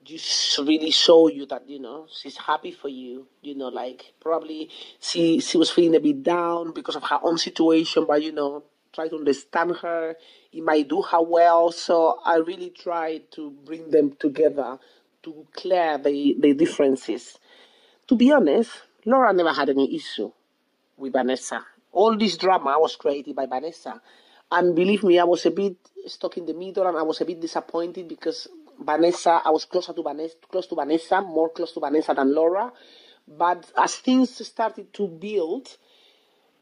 just 0.03 0.59
really 0.59 0.91
show 0.91 1.29
you 1.29 1.47
that, 1.47 1.71
you 1.71 1.79
know, 1.79 2.09
she's 2.21 2.37
happy 2.37 2.73
for 2.73 2.89
you, 2.89 3.29
you 3.43 3.55
know, 3.55 3.69
like 3.69 4.13
probably 4.21 4.71
she 4.99 5.39
she 5.39 5.57
was 5.57 5.71
feeling 5.71 5.95
a 5.95 6.01
bit 6.01 6.25
down 6.25 6.73
because 6.73 6.97
of 6.97 7.05
her 7.05 7.21
own 7.23 7.39
situation, 7.39 8.07
but 8.09 8.21
you 8.25 8.33
know, 8.33 8.65
try 8.93 9.07
to 9.07 9.15
understand 9.15 9.77
her. 9.83 10.17
It 10.53 10.65
might 10.65 10.89
do 10.89 11.01
her 11.03 11.23
well. 11.23 11.71
So 11.71 12.19
I 12.25 12.39
really 12.39 12.71
tried 12.71 13.31
to 13.37 13.53
bring 13.53 13.89
them 13.93 14.17
together 14.19 14.81
to 15.23 15.47
clear 15.53 15.97
the, 15.97 16.35
the 16.41 16.55
differences. 16.55 17.39
To 18.09 18.17
be 18.17 18.33
honest, 18.33 18.71
Laura 19.07 19.33
never 19.33 19.53
had 19.53 19.71
any 19.71 19.95
issue 19.95 20.31
with 20.97 21.13
Vanessa. 21.13 21.65
All 21.93 22.17
this 22.17 22.37
drama 22.37 22.77
was 22.79 22.97
created 22.97 23.37
by 23.37 23.47
Vanessa. 23.47 24.03
And 24.51 24.75
believe 24.75 25.05
me, 25.05 25.19
I 25.19 25.25
was 25.25 25.47
a 25.47 25.51
bit 25.53 25.77
stuck 26.07 26.37
in 26.37 26.47
the 26.47 26.55
middle 26.55 26.87
and 26.87 26.97
I 26.97 27.03
was 27.03 27.21
a 27.21 27.25
bit 27.25 27.41
disappointed 27.41 28.09
because 28.09 28.49
Vanessa, 28.81 29.41
I 29.45 29.51
was 29.51 29.65
closer 29.65 29.93
to 29.93 30.03
Vanessa, 30.03 30.35
close 30.51 30.67
to 30.67 30.75
Vanessa, 30.75 31.23
more 31.23 31.51
close 31.51 31.73
to 31.73 31.81
Vanessa 31.81 32.15
than 32.15 32.35
Laura. 32.35 32.73
But 33.27 33.71
as 33.77 33.97
things 33.97 34.45
started 34.47 34.93
to 34.95 35.09
build, 35.09 35.77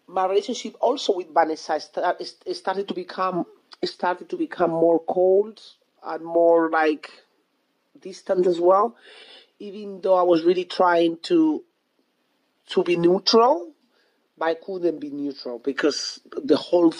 my 0.07 0.26
relationship 0.26 0.76
also 0.80 1.16
with 1.16 1.33
Vanessa 1.33 1.80
start, 1.80 2.22
started 2.52 2.88
to 2.88 2.94
become 2.94 3.46
started 3.85 4.28
to 4.30 4.37
become 4.37 4.70
more 4.70 5.00
cold 5.00 5.61
and 6.02 6.24
more 6.24 6.70
like 6.70 7.11
distant 8.00 8.46
as 8.46 8.61
well. 8.61 8.96
even 9.59 10.00
though 10.02 10.14
I 10.14 10.22
was 10.22 10.42
really 10.44 10.64
trying 10.64 11.18
to 11.24 11.64
to 12.70 12.83
be 12.83 12.96
neutral, 12.96 13.72
but 14.38 14.46
I 14.46 14.55
couldn't 14.55 15.00
be 15.00 15.11
neutral 15.11 15.59
because 15.59 16.20
the 16.42 16.57
whole 16.57 16.92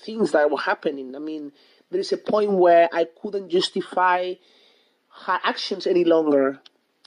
things 0.00 0.32
that 0.32 0.50
were 0.50 0.58
happening. 0.58 1.14
I 1.14 1.18
mean, 1.18 1.52
there 1.90 2.00
is 2.00 2.12
a 2.12 2.16
point 2.16 2.52
where 2.52 2.88
I 2.92 3.06
couldn't 3.20 3.50
justify 3.50 4.34
her 5.26 5.38
actions 5.44 5.86
any 5.86 6.04
longer. 6.04 6.60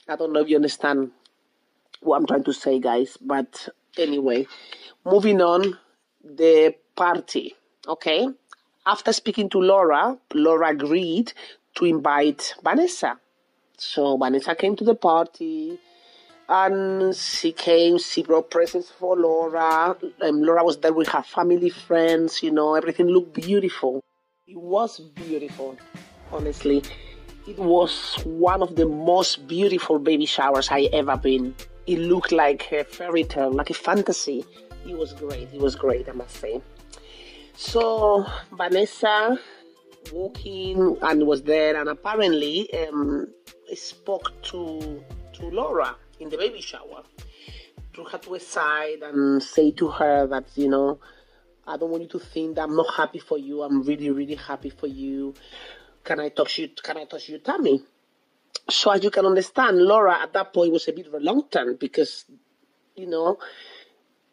I 0.08 0.16
don't 0.16 0.32
know 0.32 0.40
if 0.40 0.48
you 0.48 0.56
understand 0.56 1.10
what 2.00 2.16
I'm 2.16 2.26
trying 2.26 2.44
to 2.44 2.52
say, 2.52 2.78
guys, 2.78 3.16
but 3.20 3.68
anyway, 3.96 4.46
moving 5.04 5.40
on, 5.40 5.78
the 6.22 6.74
party, 6.94 7.54
okay? 7.88 8.28
After 8.86 9.12
speaking 9.12 9.48
to 9.50 9.58
Laura, 9.58 10.18
Laura 10.34 10.68
agreed 10.70 11.32
to 11.76 11.86
invite 11.86 12.54
Vanessa. 12.62 13.18
So 13.78 14.16
Vanessa 14.16 14.54
came 14.54 14.76
to 14.76 14.84
the 14.84 14.94
party 14.94 15.78
and 16.48 17.14
she 17.14 17.52
came, 17.52 17.98
she 17.98 18.22
brought 18.22 18.50
presents 18.50 18.90
for 18.90 19.16
Laura. 19.16 19.96
Um, 20.20 20.42
Laura 20.42 20.64
was 20.64 20.78
there 20.78 20.92
with 20.92 21.08
her 21.08 21.22
family, 21.22 21.70
friends, 21.70 22.42
you 22.42 22.50
know, 22.50 22.74
everything 22.74 23.06
looked 23.06 23.34
beautiful. 23.34 24.02
It 24.46 24.58
was 24.58 25.00
beautiful, 25.00 25.76
honestly. 26.30 26.82
It 27.46 27.58
was 27.58 28.16
one 28.24 28.62
of 28.62 28.76
the 28.76 28.86
most 28.86 29.46
beautiful 29.46 29.98
baby 29.98 30.26
showers 30.26 30.68
I 30.70 30.82
ever 30.92 31.16
been. 31.16 31.54
It 31.86 31.98
looked 31.98 32.32
like 32.32 32.72
a 32.72 32.84
fairy 32.84 33.24
tale, 33.24 33.52
like 33.52 33.70
a 33.70 33.74
fantasy. 33.74 34.44
It 34.86 34.96
was 34.96 35.12
great. 35.12 35.48
It 35.52 35.60
was 35.60 35.76
great, 35.76 36.08
I 36.08 36.12
must 36.12 36.36
say. 36.36 36.60
So 37.54 38.26
Vanessa 38.52 39.38
walking 40.12 40.98
and 41.02 41.26
was 41.26 41.42
there, 41.42 41.78
and 41.78 41.88
apparently 41.88 42.68
um, 42.74 43.28
spoke 43.74 44.32
to 44.42 45.02
to 45.34 45.50
Laura 45.50 45.96
in 46.24 46.30
the 46.30 46.38
baby 46.38 46.60
shower. 46.60 47.04
Drew 47.92 48.04
her 48.04 48.18
to 48.18 48.34
a 48.34 48.40
side 48.40 49.02
and 49.02 49.42
say 49.42 49.70
to 49.72 49.88
her 49.88 50.26
that 50.26 50.46
you 50.56 50.68
know, 50.68 50.98
I 51.66 51.76
don't 51.76 51.90
want 51.90 52.02
you 52.02 52.08
to 52.08 52.18
think 52.18 52.56
that 52.56 52.62
I'm 52.62 52.74
not 52.74 52.92
happy 52.94 53.20
for 53.20 53.38
you. 53.38 53.62
I'm 53.62 53.82
really, 53.82 54.10
really 54.10 54.34
happy 54.34 54.70
for 54.70 54.86
you. 54.86 55.34
Can 56.02 56.18
I 56.18 56.30
touch 56.30 56.58
you? 56.58 56.70
Can 56.82 56.96
I 56.96 57.04
touch 57.04 57.28
your 57.28 57.38
tummy? 57.38 57.82
So 58.68 58.90
as 58.90 59.04
you 59.04 59.10
can 59.10 59.26
understand, 59.26 59.78
Laura 59.78 60.22
at 60.22 60.32
that 60.32 60.52
point 60.52 60.72
was 60.72 60.88
a 60.88 60.92
bit 60.92 61.12
reluctant 61.12 61.78
because, 61.78 62.24
you 62.96 63.06
know, 63.06 63.38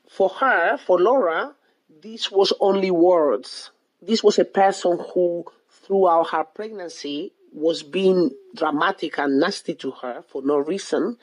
for 0.10 0.30
her, 0.30 0.78
for 0.78 1.00
Laura, 1.00 1.54
this 2.02 2.32
was 2.32 2.54
only 2.60 2.92
words. 2.92 3.72
This 4.02 4.24
was 4.24 4.40
a 4.40 4.46
person 4.46 4.98
who, 5.14 5.46
throughout 5.70 6.30
her 6.30 6.46
pregnancy, 6.46 7.34
was 7.54 7.84
being 7.84 8.32
dramatic 8.56 9.20
and 9.20 9.40
nasty 9.40 9.76
to 9.76 9.92
her 9.92 10.24
for 10.30 10.42
no 10.42 10.58
reason 10.58 11.18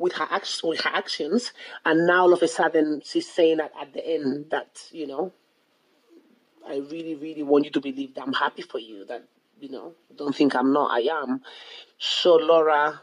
with 0.00 0.14
her, 0.14 0.26
act- 0.30 0.62
with 0.64 0.80
her 0.80 0.90
actions. 0.92 1.52
And 1.84 2.06
now 2.06 2.22
all 2.22 2.32
of 2.32 2.42
a 2.42 2.48
sudden 2.48 3.02
she's 3.04 3.30
saying 3.30 3.60
at, 3.60 3.72
at 3.80 3.92
the 3.92 4.04
end 4.04 4.46
that, 4.50 4.82
you 4.90 5.06
know, 5.06 5.32
I 6.66 6.78
really, 6.78 7.14
really 7.14 7.42
want 7.42 7.66
you 7.66 7.70
to 7.72 7.80
believe 7.80 8.14
that 8.14 8.22
I'm 8.22 8.32
happy 8.32 8.62
for 8.62 8.78
you, 8.78 9.04
that, 9.06 9.24
you 9.60 9.68
know, 9.68 9.92
don't 10.16 10.34
think 10.34 10.54
I'm 10.54 10.72
not, 10.72 10.90
I 10.90 11.00
am. 11.22 11.42
So 11.98 12.36
Laura 12.36 13.00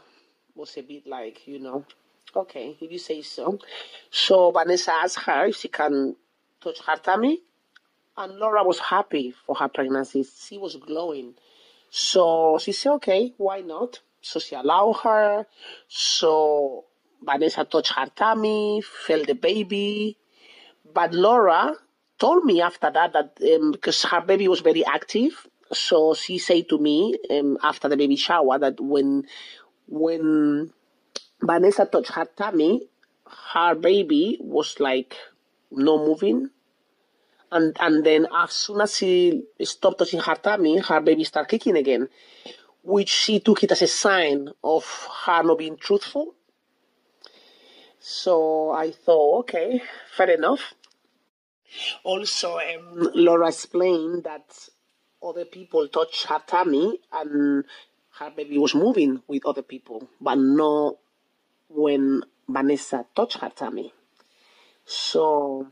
was 0.54 0.76
a 0.76 0.82
bit 0.82 1.06
like, 1.06 1.46
you 1.46 1.60
know, 1.60 1.84
okay, 2.34 2.76
if 2.80 2.90
you 2.90 2.98
say 2.98 3.22
so. 3.22 3.58
So 4.10 4.50
Vanessa 4.50 4.92
asked 4.92 5.20
her 5.20 5.46
if 5.46 5.56
she 5.56 5.68
can 5.68 6.16
touch 6.60 6.80
her 6.86 6.96
tummy. 6.96 7.40
And 8.16 8.36
Laura 8.36 8.64
was 8.64 8.80
happy 8.80 9.32
for 9.46 9.54
her 9.54 9.68
pregnancy. 9.68 10.24
She 10.24 10.58
was 10.58 10.74
glowing. 10.74 11.34
So 11.90 12.58
she 12.60 12.72
said, 12.72 12.92
okay, 12.94 13.32
why 13.36 13.60
not? 13.60 14.00
So 14.20 14.40
she 14.40 14.56
allowed 14.56 14.94
her. 15.04 15.46
So 15.86 16.84
Vanessa 17.22 17.64
touched 17.64 17.92
her 17.92 18.06
tummy, 18.14 18.82
felt 19.06 19.26
the 19.26 19.34
baby. 19.34 20.16
But 20.92 21.12
Laura 21.12 21.74
told 22.18 22.44
me 22.44 22.60
after 22.60 22.90
that 22.90 23.12
that 23.12 23.38
um, 23.54 23.72
because 23.72 24.02
her 24.04 24.20
baby 24.20 24.48
was 24.48 24.60
very 24.60 24.84
active, 24.84 25.46
so 25.72 26.14
she 26.14 26.38
said 26.38 26.68
to 26.68 26.78
me 26.78 27.16
um, 27.30 27.58
after 27.62 27.88
the 27.88 27.96
baby 27.96 28.16
shower 28.16 28.58
that 28.58 28.80
when 28.80 29.26
when 29.86 30.72
Vanessa 31.42 31.86
touched 31.86 32.12
her 32.12 32.26
tummy, 32.36 32.82
her 33.52 33.74
baby 33.74 34.38
was 34.40 34.80
like 34.80 35.16
no 35.70 35.98
moving. 35.98 36.50
And 37.50 37.76
and 37.80 38.04
then 38.04 38.26
as 38.34 38.52
soon 38.52 38.80
as 38.80 38.96
she 38.96 39.42
stopped 39.62 39.98
touching 39.98 40.20
her 40.20 40.34
tummy, 40.34 40.78
her 40.78 41.00
baby 41.00 41.24
started 41.24 41.48
kicking 41.48 41.76
again, 41.76 42.08
which 42.82 43.08
she 43.08 43.40
took 43.40 43.62
it 43.64 43.72
as 43.72 43.82
a 43.82 43.86
sign 43.86 44.50
of 44.62 44.84
her 45.24 45.42
not 45.42 45.58
being 45.58 45.76
truthful. 45.76 46.34
So 48.00 48.70
I 48.70 48.92
thought, 48.92 49.40
okay, 49.40 49.82
fair 50.16 50.30
enough. 50.30 50.74
Also, 52.04 52.58
um, 52.58 53.10
Laura 53.14 53.48
explained 53.48 54.24
that 54.24 54.68
other 55.22 55.44
people 55.44 55.88
touched 55.88 56.26
her 56.26 56.40
tummy 56.46 57.00
and 57.12 57.64
her 58.18 58.30
baby 58.30 58.58
was 58.58 58.74
moving 58.74 59.22
with 59.26 59.44
other 59.44 59.62
people, 59.62 60.08
but 60.20 60.36
not 60.36 60.96
when 61.68 62.22
Vanessa 62.48 63.04
touched 63.14 63.38
her 63.38 63.50
tummy. 63.50 63.92
So 64.84 65.68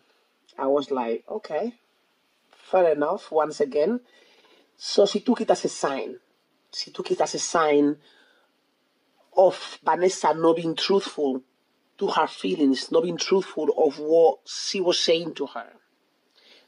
I 0.58 0.66
was 0.66 0.90
like, 0.90 1.24
okay, 1.28 1.74
fair 2.50 2.92
enough, 2.92 3.30
once 3.30 3.60
again. 3.60 4.00
So 4.76 5.06
she 5.06 5.20
took 5.20 5.40
it 5.40 5.50
as 5.50 5.64
a 5.64 5.68
sign. 5.68 6.16
She 6.72 6.90
took 6.90 7.10
it 7.10 7.20
as 7.20 7.34
a 7.34 7.38
sign 7.38 7.96
of 9.36 9.78
Vanessa 9.84 10.34
not 10.34 10.56
being 10.56 10.74
truthful 10.74 11.42
to 11.98 12.08
her 12.08 12.26
feelings, 12.26 12.90
not 12.90 13.04
being 13.04 13.16
truthful 13.16 13.68
of 13.76 13.98
what 13.98 14.38
she 14.46 14.80
was 14.80 14.98
saying 15.00 15.34
to 15.34 15.46
her. 15.46 15.72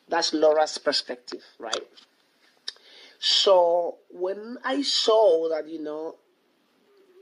That's 0.08 0.32
Laura's 0.32 0.78
perspective, 0.78 1.44
right? 1.58 1.86
So 3.18 3.96
when 4.10 4.58
I 4.64 4.82
saw 4.82 5.48
that, 5.50 5.68
you 5.68 5.82
know, 5.82 6.16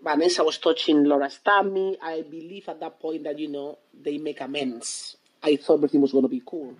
Vanessa 0.02 0.44
was 0.44 0.58
touching 0.58 1.04
Laura's 1.04 1.40
tummy, 1.44 1.96
I 2.00 2.22
believe 2.22 2.68
at 2.68 2.80
that 2.80 3.00
point 3.00 3.24
that, 3.24 3.38
you 3.38 3.48
know, 3.48 3.78
they 3.98 4.18
make 4.18 4.40
amends. 4.40 5.16
I 5.42 5.56
thought 5.56 5.74
everything 5.74 6.00
was 6.00 6.12
going 6.12 6.24
to 6.24 6.28
be 6.28 6.42
cool. 6.44 6.74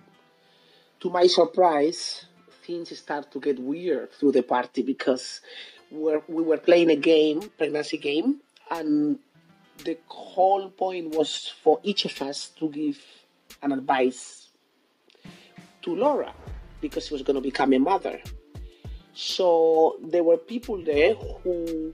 To 1.01 1.09
my 1.09 1.27
surprise, 1.27 2.25
things 2.65 2.97
start 2.97 3.31
to 3.31 3.39
get 3.39 3.59
weird 3.59 4.11
through 4.13 4.31
the 4.31 4.43
party 4.43 4.81
because 4.81 5.41
we're, 5.91 6.21
we 6.27 6.43
were 6.43 6.57
playing 6.57 6.89
a 6.89 6.95
game, 6.95 7.41
pregnancy 7.57 7.97
game, 7.97 8.39
and 8.69 9.19
the 9.83 9.97
whole 10.07 10.69
point 10.69 11.15
was 11.15 11.53
for 11.63 11.79
each 11.83 12.05
of 12.05 12.21
us 12.21 12.49
to 12.59 12.69
give 12.69 12.99
an 13.61 13.71
advice 13.71 14.49
to 15.81 15.95
Laura 15.95 16.33
because 16.81 17.07
she 17.07 17.13
was 17.13 17.23
going 17.23 17.35
to 17.35 17.41
become 17.41 17.73
a 17.73 17.79
mother. 17.79 18.21
So 19.13 19.97
there 20.03 20.23
were 20.23 20.37
people 20.37 20.83
there 20.83 21.15
who 21.15 21.93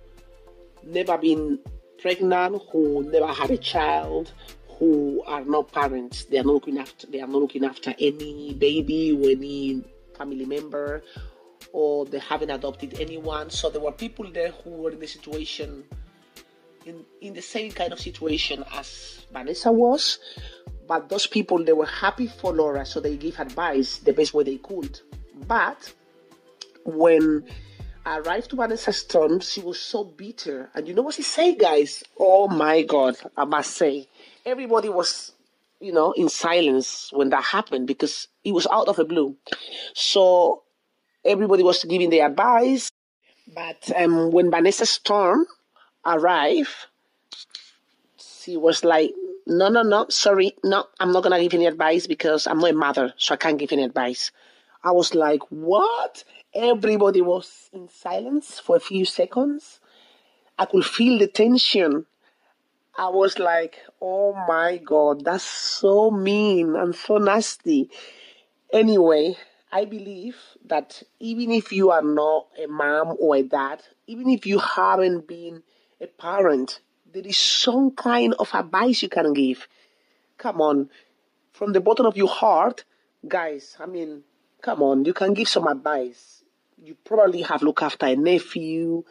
never 0.84 1.18
been 1.18 1.60
pregnant, 2.02 2.62
who 2.72 3.10
never 3.10 3.28
had 3.28 3.50
a 3.50 3.58
child, 3.58 4.34
who 4.78 5.24
are 5.26 5.46
not 5.46 5.72
parents. 5.72 6.26
They 6.26 6.40
are 6.40 6.44
not 6.44 6.54
looking 6.54 6.80
after. 6.80 7.08
They 7.08 7.22
are 7.22 7.28
not 7.28 7.42
looking 7.42 7.64
after 7.64 7.94
any 8.00 8.54
baby 8.56 9.14
or 9.14 9.30
any 9.30 9.84
family 10.18 10.46
member, 10.46 11.04
or 11.72 12.06
they 12.06 12.20
haven't 12.20 12.50
adopted 12.50 13.00
anyone. 13.00 13.50
So 13.50 13.70
there 13.70 13.82
were 13.82 13.94
people 13.94 14.30
there 14.30 14.52
who 14.52 14.72
were 14.72 14.92
in 14.92 15.00
the 15.00 15.08
situation, 15.08 15.86
in 16.86 17.06
in 17.22 17.34
the 17.34 17.42
same 17.42 17.72
kind 17.72 17.94
of 17.94 18.00
situation 18.00 18.64
as 18.74 19.26
Vanessa 19.32 19.72
was. 19.72 20.20
But 20.88 21.10
those 21.10 21.28
people 21.28 21.64
they 21.64 21.74
were 21.74 21.86
happy 21.86 22.28
for 22.28 22.54
Laura, 22.54 22.86
so 22.86 23.00
they 23.00 23.16
gave 23.18 23.40
advice 23.40 23.98
the 24.00 24.14
best 24.14 24.34
way 24.34 24.44
they 24.44 24.58
could. 24.58 25.00
But 25.48 25.94
when 26.86 27.46
I 28.06 28.20
arrived 28.20 28.50
to 28.50 28.58
Vanessa's 28.58 29.04
turn, 29.04 29.40
she 29.40 29.62
was 29.62 29.80
so 29.80 30.04
bitter. 30.04 30.70
And 30.76 30.88
you 30.88 30.94
know 30.94 31.02
what 31.04 31.16
she 31.16 31.24
said, 31.24 31.58
guys? 31.58 32.04
Oh 32.20 32.48
my 32.48 32.82
God, 32.82 33.16
I 33.38 33.46
must 33.46 33.76
say. 33.78 34.08
Everybody 34.46 34.90
was, 34.90 35.32
you 35.80 35.94
know, 35.94 36.12
in 36.12 36.28
silence 36.28 37.10
when 37.14 37.30
that 37.30 37.44
happened 37.44 37.88
because 37.88 38.28
it 38.44 38.54
was 38.54 38.68
out 38.68 38.90
of 38.90 38.98
the 38.98 39.06
blue. 39.06 39.38
So 39.94 40.64
everybody 41.24 41.64
was 41.64 41.84
giving 41.86 42.10
their 42.10 42.28
advice. 42.28 42.90
But 43.54 43.90
um, 43.96 44.32
when 44.32 44.52
Vanessa's 44.52 44.98
turn 44.98 45.46
arrived, 46.06 46.76
she 48.18 48.58
was 48.58 48.84
like, 48.84 49.14
no, 49.46 49.70
no, 49.70 49.82
no, 49.82 50.08
sorry, 50.10 50.56
no, 50.64 50.86
I'm 51.00 51.12
not 51.12 51.24
to 51.24 51.40
give 51.40 51.54
any 51.54 51.66
advice 51.66 52.08
because 52.08 52.48
I'm 52.48 52.60
not 52.60 52.72
a 52.72 52.74
mother, 52.74 53.14
so 53.18 53.34
I 53.34 53.38
can't 53.38 53.58
give 53.58 53.72
any 53.72 53.84
advice. 53.84 54.32
I 54.84 54.92
was 54.92 55.16
like, 55.16 55.42
what? 55.50 56.24
Everybody 56.54 57.22
was 57.22 57.70
in 57.74 57.90
silence 57.90 58.60
for 58.60 58.76
a 58.76 58.82
few 58.82 59.06
seconds. 59.06 59.80
I 60.58 60.66
could 60.66 60.86
feel 60.86 61.20
the 61.20 61.28
tension. 61.28 62.06
I 62.98 63.10
was 63.10 63.40
like, 63.40 63.80
oh 64.02 64.34
my 64.48 64.78
God, 64.78 65.26
that's 65.26 65.44
so 65.44 66.12
mean 66.12 66.76
and 66.76 66.94
so 66.94 67.18
nasty. 67.18 67.90
Anyway, 68.72 69.36
I 69.72 69.86
believe 69.86 70.38
that 70.66 71.02
even 71.20 71.52
if 71.52 71.72
you 71.72 71.90
are 71.90 72.04
not 72.04 72.48
a 72.64 72.68
mom 72.68 73.16
or 73.20 73.38
a 73.38 73.42
dad, 73.42 73.82
even 74.06 74.30
if 74.30 74.46
you 74.46 74.60
haven't 74.60 75.28
been 75.28 75.64
a 76.04 76.08
parent, 76.08 76.82
there 77.14 77.26
is 77.26 77.38
some 77.38 77.92
kind 77.92 78.34
of 78.38 78.54
advice 78.54 79.02
you 79.02 79.10
can 79.10 79.34
give. 79.34 79.68
Come 80.38 80.60
on, 80.60 80.90
from 81.52 81.72
the 81.72 81.80
bottom 81.80 82.06
of 82.06 82.18
your 82.18 82.28
heart, 82.28 82.84
guys. 83.26 83.78
I 83.80 83.86
mean, 83.86 84.24
come 84.62 84.84
on, 84.84 85.06
you 85.06 85.14
can 85.14 85.34
give 85.34 85.48
some 85.48 85.68
advice. 85.68 86.44
You 86.84 86.96
probably 87.06 87.44
have 87.44 87.62
looked 87.64 87.82
after 87.82 88.08
a 88.08 88.16
nephew, 88.16 89.06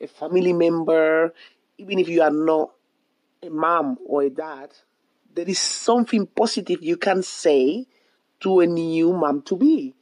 a 0.00 0.08
family 0.08 0.52
member, 0.52 1.32
even 1.78 1.98
if 2.00 2.08
you 2.08 2.22
are 2.22 2.32
not 2.32 2.72
a 3.42 3.50
mom 3.50 3.98
or 4.04 4.22
a 4.22 4.30
dad. 4.30 4.70
There 5.32 5.48
is 5.48 5.58
something 5.58 6.26
positive 6.26 6.82
you 6.82 6.96
can 6.96 7.22
say 7.22 7.86
to 8.40 8.60
a 8.60 8.66
new 8.66 9.12
mom 9.12 9.42
to 9.42 9.56
be. 9.56 9.94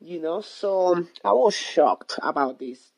You 0.00 0.20
know, 0.20 0.40
so 0.40 1.06
I 1.24 1.32
was 1.32 1.54
shocked 1.54 2.18
about 2.22 2.58
this. 2.58 2.92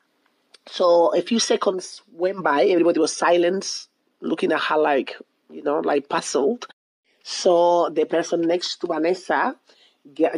So 0.66 1.14
a 1.14 1.22
few 1.22 1.38
seconds 1.38 2.02
went 2.12 2.42
by, 2.42 2.64
everybody 2.64 3.00
was 3.00 3.12
silent, 3.12 3.88
looking 4.20 4.52
at 4.52 4.60
her 4.60 4.78
like, 4.78 5.16
you 5.50 5.62
know, 5.62 5.80
like 5.80 6.08
puzzled. 6.08 6.66
So 7.24 7.88
the 7.90 8.04
person 8.04 8.42
next 8.42 8.78
to 8.78 8.86
Vanessa 8.86 9.56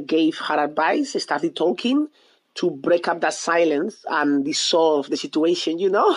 gave 0.07 0.39
her 0.39 0.65
advice, 0.65 1.21
started 1.23 1.57
talking 1.57 2.09
to 2.55 2.71
break 2.71 3.09
up 3.09 3.21
that 3.21 3.35
silence 3.35 4.05
and 4.09 4.45
dissolve 4.45 5.11
the 5.11 5.17
situation, 5.17 5.79
you 5.79 5.91
know? 5.91 6.17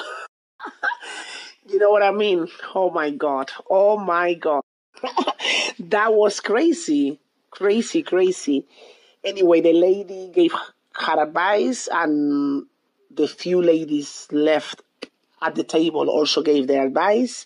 you 1.70 1.80
know 1.80 1.90
what 1.90 2.04
I 2.04 2.12
mean? 2.12 2.48
Oh 2.76 2.90
my 2.90 3.10
God. 3.12 3.52
Oh 3.70 3.98
my 3.98 4.34
God. 4.34 4.62
that 5.80 6.14
was 6.14 6.40
crazy. 6.40 7.20
Crazy, 7.52 8.04
crazy. 8.04 8.66
Anyway, 9.24 9.62
the 9.62 9.74
lady 9.74 10.30
gave 10.34 10.54
her 10.94 11.22
advice, 11.22 11.88
and 11.92 12.66
the 13.18 13.28
few 13.28 13.62
ladies 13.62 14.28
left 14.32 14.82
at 15.42 15.56
the 15.56 15.64
table 15.64 16.10
also 16.10 16.42
gave 16.42 16.68
their 16.68 16.86
advice, 16.86 17.46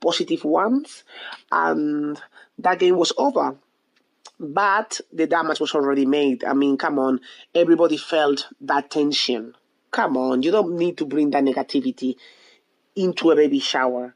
positive 0.00 0.44
ones, 0.44 1.04
and 1.52 2.20
that 2.58 2.78
game 2.78 2.96
was 2.96 3.12
over. 3.16 3.56
But 4.38 5.00
the 5.12 5.26
damage 5.26 5.60
was 5.60 5.74
already 5.74 6.06
made. 6.06 6.44
I 6.44 6.54
mean, 6.54 6.78
come 6.78 6.98
on, 6.98 7.20
everybody 7.54 7.96
felt 7.96 8.48
that 8.62 8.90
tension. 8.90 9.54
Come 9.90 10.16
on, 10.16 10.42
you 10.42 10.50
don't 10.50 10.76
need 10.76 10.98
to 10.98 11.06
bring 11.06 11.30
that 11.30 11.44
negativity 11.44 12.16
into 12.96 13.30
a 13.30 13.36
baby 13.36 13.58
shower, 13.58 14.14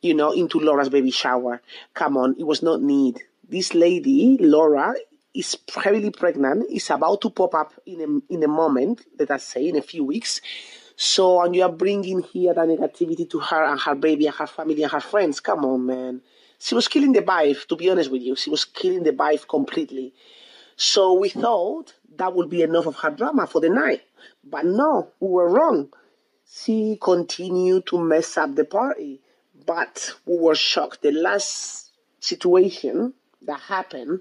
you 0.00 0.14
know, 0.14 0.32
into 0.32 0.60
Laura's 0.60 0.88
baby 0.88 1.10
shower. 1.10 1.60
Come 1.94 2.16
on, 2.16 2.36
it 2.38 2.44
was 2.44 2.62
not 2.62 2.82
need. 2.82 3.20
This 3.48 3.74
lady, 3.74 4.36
Laura, 4.40 4.94
is 5.34 5.56
heavily 5.74 6.10
pregnant, 6.10 6.70
is 6.70 6.88
about 6.90 7.20
to 7.22 7.30
pop 7.30 7.54
up 7.54 7.74
in 7.84 8.00
a, 8.00 8.32
in 8.32 8.42
a 8.44 8.48
moment, 8.48 9.04
let 9.18 9.32
us 9.32 9.44
say, 9.44 9.68
in 9.68 9.76
a 9.76 9.82
few 9.82 10.04
weeks. 10.04 10.40
So, 10.96 11.42
and 11.42 11.54
you 11.56 11.64
are 11.64 11.72
bringing 11.72 12.22
here 12.22 12.54
the 12.54 12.60
negativity 12.60 13.28
to 13.30 13.40
her 13.40 13.64
and 13.64 13.80
her 13.80 13.96
baby 13.96 14.26
and 14.26 14.36
her 14.36 14.46
family 14.46 14.82
and 14.84 14.92
her 14.92 15.00
friends. 15.00 15.40
Come 15.40 15.64
on, 15.64 15.86
man. 15.86 16.22
She 16.60 16.76
was 16.76 16.86
killing 16.86 17.12
the 17.12 17.20
vibe, 17.20 17.66
to 17.66 17.76
be 17.76 17.90
honest 17.90 18.12
with 18.12 18.22
you. 18.22 18.36
She 18.36 18.48
was 18.48 18.64
killing 18.64 19.02
the 19.02 19.12
vibe 19.12 19.48
completely. 19.48 20.14
So 20.76 21.14
we 21.14 21.28
thought 21.28 21.94
that 22.16 22.34
would 22.34 22.48
be 22.48 22.62
enough 22.62 22.86
of 22.86 22.96
her 22.96 23.10
drama 23.10 23.48
for 23.48 23.60
the 23.60 23.68
night. 23.68 24.02
But 24.44 24.66
no, 24.66 25.10
we 25.18 25.28
were 25.28 25.50
wrong. 25.50 25.92
She 26.48 26.96
continued 27.00 27.86
to 27.86 27.98
mess 27.98 28.36
up 28.36 28.54
the 28.54 28.64
party. 28.64 29.20
But 29.66 30.14
we 30.26 30.38
were 30.38 30.54
shocked. 30.54 31.02
The 31.02 31.10
last 31.10 31.90
situation 32.20 33.14
that 33.42 33.60
happened 33.60 34.20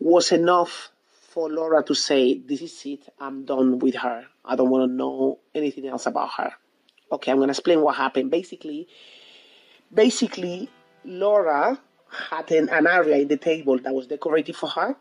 was 0.00 0.32
enough 0.32 0.90
for 1.10 1.50
Laura 1.50 1.82
to 1.84 1.94
say, 1.94 2.38
This 2.38 2.62
is 2.62 2.82
it, 2.84 3.08
I'm 3.18 3.44
done 3.44 3.78
with 3.78 3.94
her. 3.96 4.26
I 4.44 4.56
don't 4.56 4.70
want 4.70 4.90
to 4.90 4.94
know 4.94 5.38
anything 5.54 5.86
else 5.86 6.06
about 6.06 6.30
her. 6.36 6.52
Okay, 7.10 7.32
I'm 7.32 7.38
gonna 7.38 7.50
explain 7.50 7.80
what 7.80 7.96
happened. 7.96 8.30
Basically, 8.30 8.88
basically, 9.92 10.68
Laura 11.04 11.78
had 12.30 12.50
an, 12.52 12.68
an 12.70 12.86
area 12.86 13.16
in 13.16 13.28
the 13.28 13.36
table 13.36 13.78
that 13.78 13.94
was 13.94 14.06
decorated 14.06 14.56
for 14.56 14.68
her. 14.70 14.96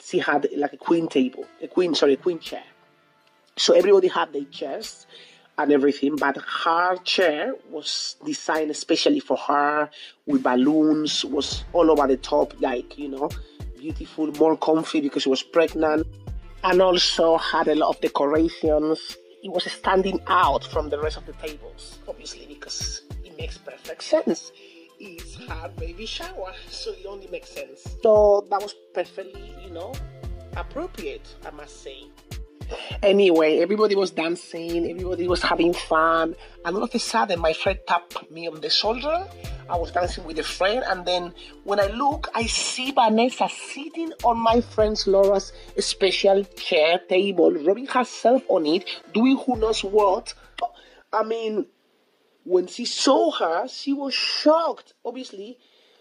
She 0.00 0.18
had 0.18 0.48
like 0.56 0.72
a 0.72 0.78
queen 0.78 1.08
table, 1.08 1.46
a 1.62 1.68
queen, 1.68 1.94
sorry, 1.94 2.14
a 2.14 2.16
queen 2.16 2.38
chair. 2.38 2.62
So 3.56 3.74
everybody 3.74 4.08
had 4.08 4.32
their 4.32 4.44
chairs 4.44 5.06
and 5.58 5.72
everything, 5.72 6.16
but 6.16 6.38
her 6.38 6.96
chair 6.98 7.54
was 7.68 8.16
designed 8.24 8.70
especially 8.70 9.20
for 9.20 9.36
her 9.36 9.90
with 10.26 10.42
balloons, 10.42 11.24
was 11.24 11.64
all 11.74 11.90
over 11.90 12.06
the 12.06 12.16
top, 12.16 12.54
like, 12.60 12.96
you 12.98 13.08
know, 13.08 13.28
beautiful, 13.80 14.26
more 14.32 14.56
comfy 14.58 15.00
because 15.00 15.22
she 15.22 15.30
was 15.30 15.42
pregnant, 15.42 16.06
and 16.62 16.82
also 16.82 17.38
had 17.38 17.66
a 17.68 17.74
lot 17.74 17.88
of 17.88 18.00
decorations. 18.00 19.16
It 19.42 19.50
was 19.50 19.64
standing 19.64 20.20
out 20.26 20.64
from 20.64 20.90
the 20.90 21.00
rest 21.00 21.16
of 21.16 21.24
the 21.24 21.32
tables, 21.32 21.98
obviously, 22.06 22.44
because 22.46 23.02
it 23.24 23.36
makes 23.38 23.56
perfect 23.56 24.02
sense. 24.02 24.52
It's 24.98 25.36
her 25.48 25.70
baby 25.78 26.04
shower, 26.04 26.52
so 26.68 26.90
it 26.92 27.06
only 27.08 27.26
makes 27.28 27.48
sense. 27.48 27.80
So 28.02 28.46
that 28.50 28.60
was 28.60 28.74
perfectly, 28.92 29.54
you 29.64 29.70
know, 29.70 29.94
appropriate, 30.56 31.26
I 31.46 31.50
must 31.52 31.82
say. 31.82 32.04
Anyway, 33.02 33.58
everybody 33.58 33.96
was 33.96 34.10
dancing, 34.10 34.90
everybody 34.90 35.26
was 35.26 35.42
having 35.42 35.72
fun, 35.72 36.36
and 36.64 36.76
all 36.76 36.84
of 36.84 36.94
a 36.94 36.98
sudden, 36.98 37.40
my 37.40 37.54
friend 37.54 37.78
tapped 37.88 38.30
me 38.30 38.46
on 38.46 38.60
the 38.60 38.68
shoulder. 38.68 39.26
I 39.70 39.76
was 39.76 39.92
dancing 39.92 40.24
with 40.24 40.36
a 40.40 40.42
friend, 40.42 40.82
and 40.88 41.06
then 41.06 41.32
when 41.62 41.78
I 41.78 41.86
look, 41.86 42.28
I 42.34 42.46
see 42.46 42.90
Vanessa 42.90 43.48
sitting 43.48 44.12
on 44.24 44.36
my 44.36 44.60
friend 44.60 45.00
Laura's 45.06 45.52
special 45.78 46.42
chair 46.42 46.98
table, 47.08 47.52
rubbing 47.52 47.86
herself 47.86 48.42
on 48.48 48.66
it, 48.66 48.84
doing 49.14 49.36
who 49.36 49.56
knows 49.56 49.84
what. 49.84 50.34
I 51.12 51.22
mean, 51.22 51.66
when 52.42 52.66
she 52.66 52.84
saw 52.84 53.30
her, 53.30 53.68
she 53.68 53.92
was 53.92 54.12
shocked. 54.12 54.94
Obviously, 55.04 55.56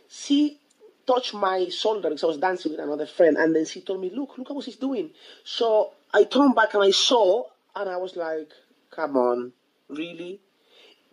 she 0.08 0.60
touched 1.06 1.36
my 1.36 1.70
shoulder 1.70 2.10
because 2.10 2.24
I 2.24 2.28
was 2.28 2.38
dancing 2.38 2.72
with 2.72 2.82
another 2.82 3.06
friend, 3.06 3.38
and 3.38 3.56
then 3.56 3.66
she 3.66 3.82
told 3.82 4.02
me, 4.02 4.10
"Look, 4.10 4.36
look 4.40 4.50
at 4.50 4.56
what 4.56 4.66
she's 4.66 4.78
doing." 4.78 5.12
So 5.44 5.92
I 6.12 6.24
turned 6.24 6.56
back 6.56 6.74
and 6.74 6.84
I 6.84 6.90
saw, 6.90 7.44
and 7.76 7.88
I 7.88 7.98
was 7.98 8.16
like, 8.16 8.52
"Come 8.90 9.16
on, 9.16 9.54
really? 9.90 10.42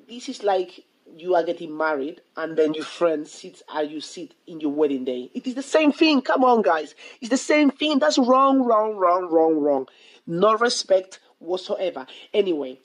This 0.09 0.31
is 0.31 0.43
like 0.43 0.86
you 1.17 1.35
are 1.35 1.43
getting 1.43 1.77
married, 1.77 2.21
and 2.37 2.57
then 2.57 2.75
your 2.75 2.85
friend 2.85 3.27
sits 3.27 3.63
and 3.73 3.91
you 3.91 4.01
sit 4.01 4.35
in 4.47 4.61
your 4.61 4.73
wedding 4.73 5.05
day. 5.05 5.31
It 5.35 5.47
is 5.47 5.55
the 5.55 5.63
same 5.63 5.93
thing. 5.93 6.23
Come 6.23 6.45
on, 6.45 6.63
guys, 6.63 6.95
it's 7.21 7.31
the 7.31 7.37
same 7.37 7.71
thing. 7.71 7.99
That's 7.99 8.19
wrong, 8.19 8.63
wrong, 8.63 8.97
wrong, 8.97 9.29
wrong, 9.31 9.59
wrong. 9.61 9.87
No 10.27 10.57
respect 10.57 11.21
whatsoever. 11.39 12.07
Anyway, 12.33 12.81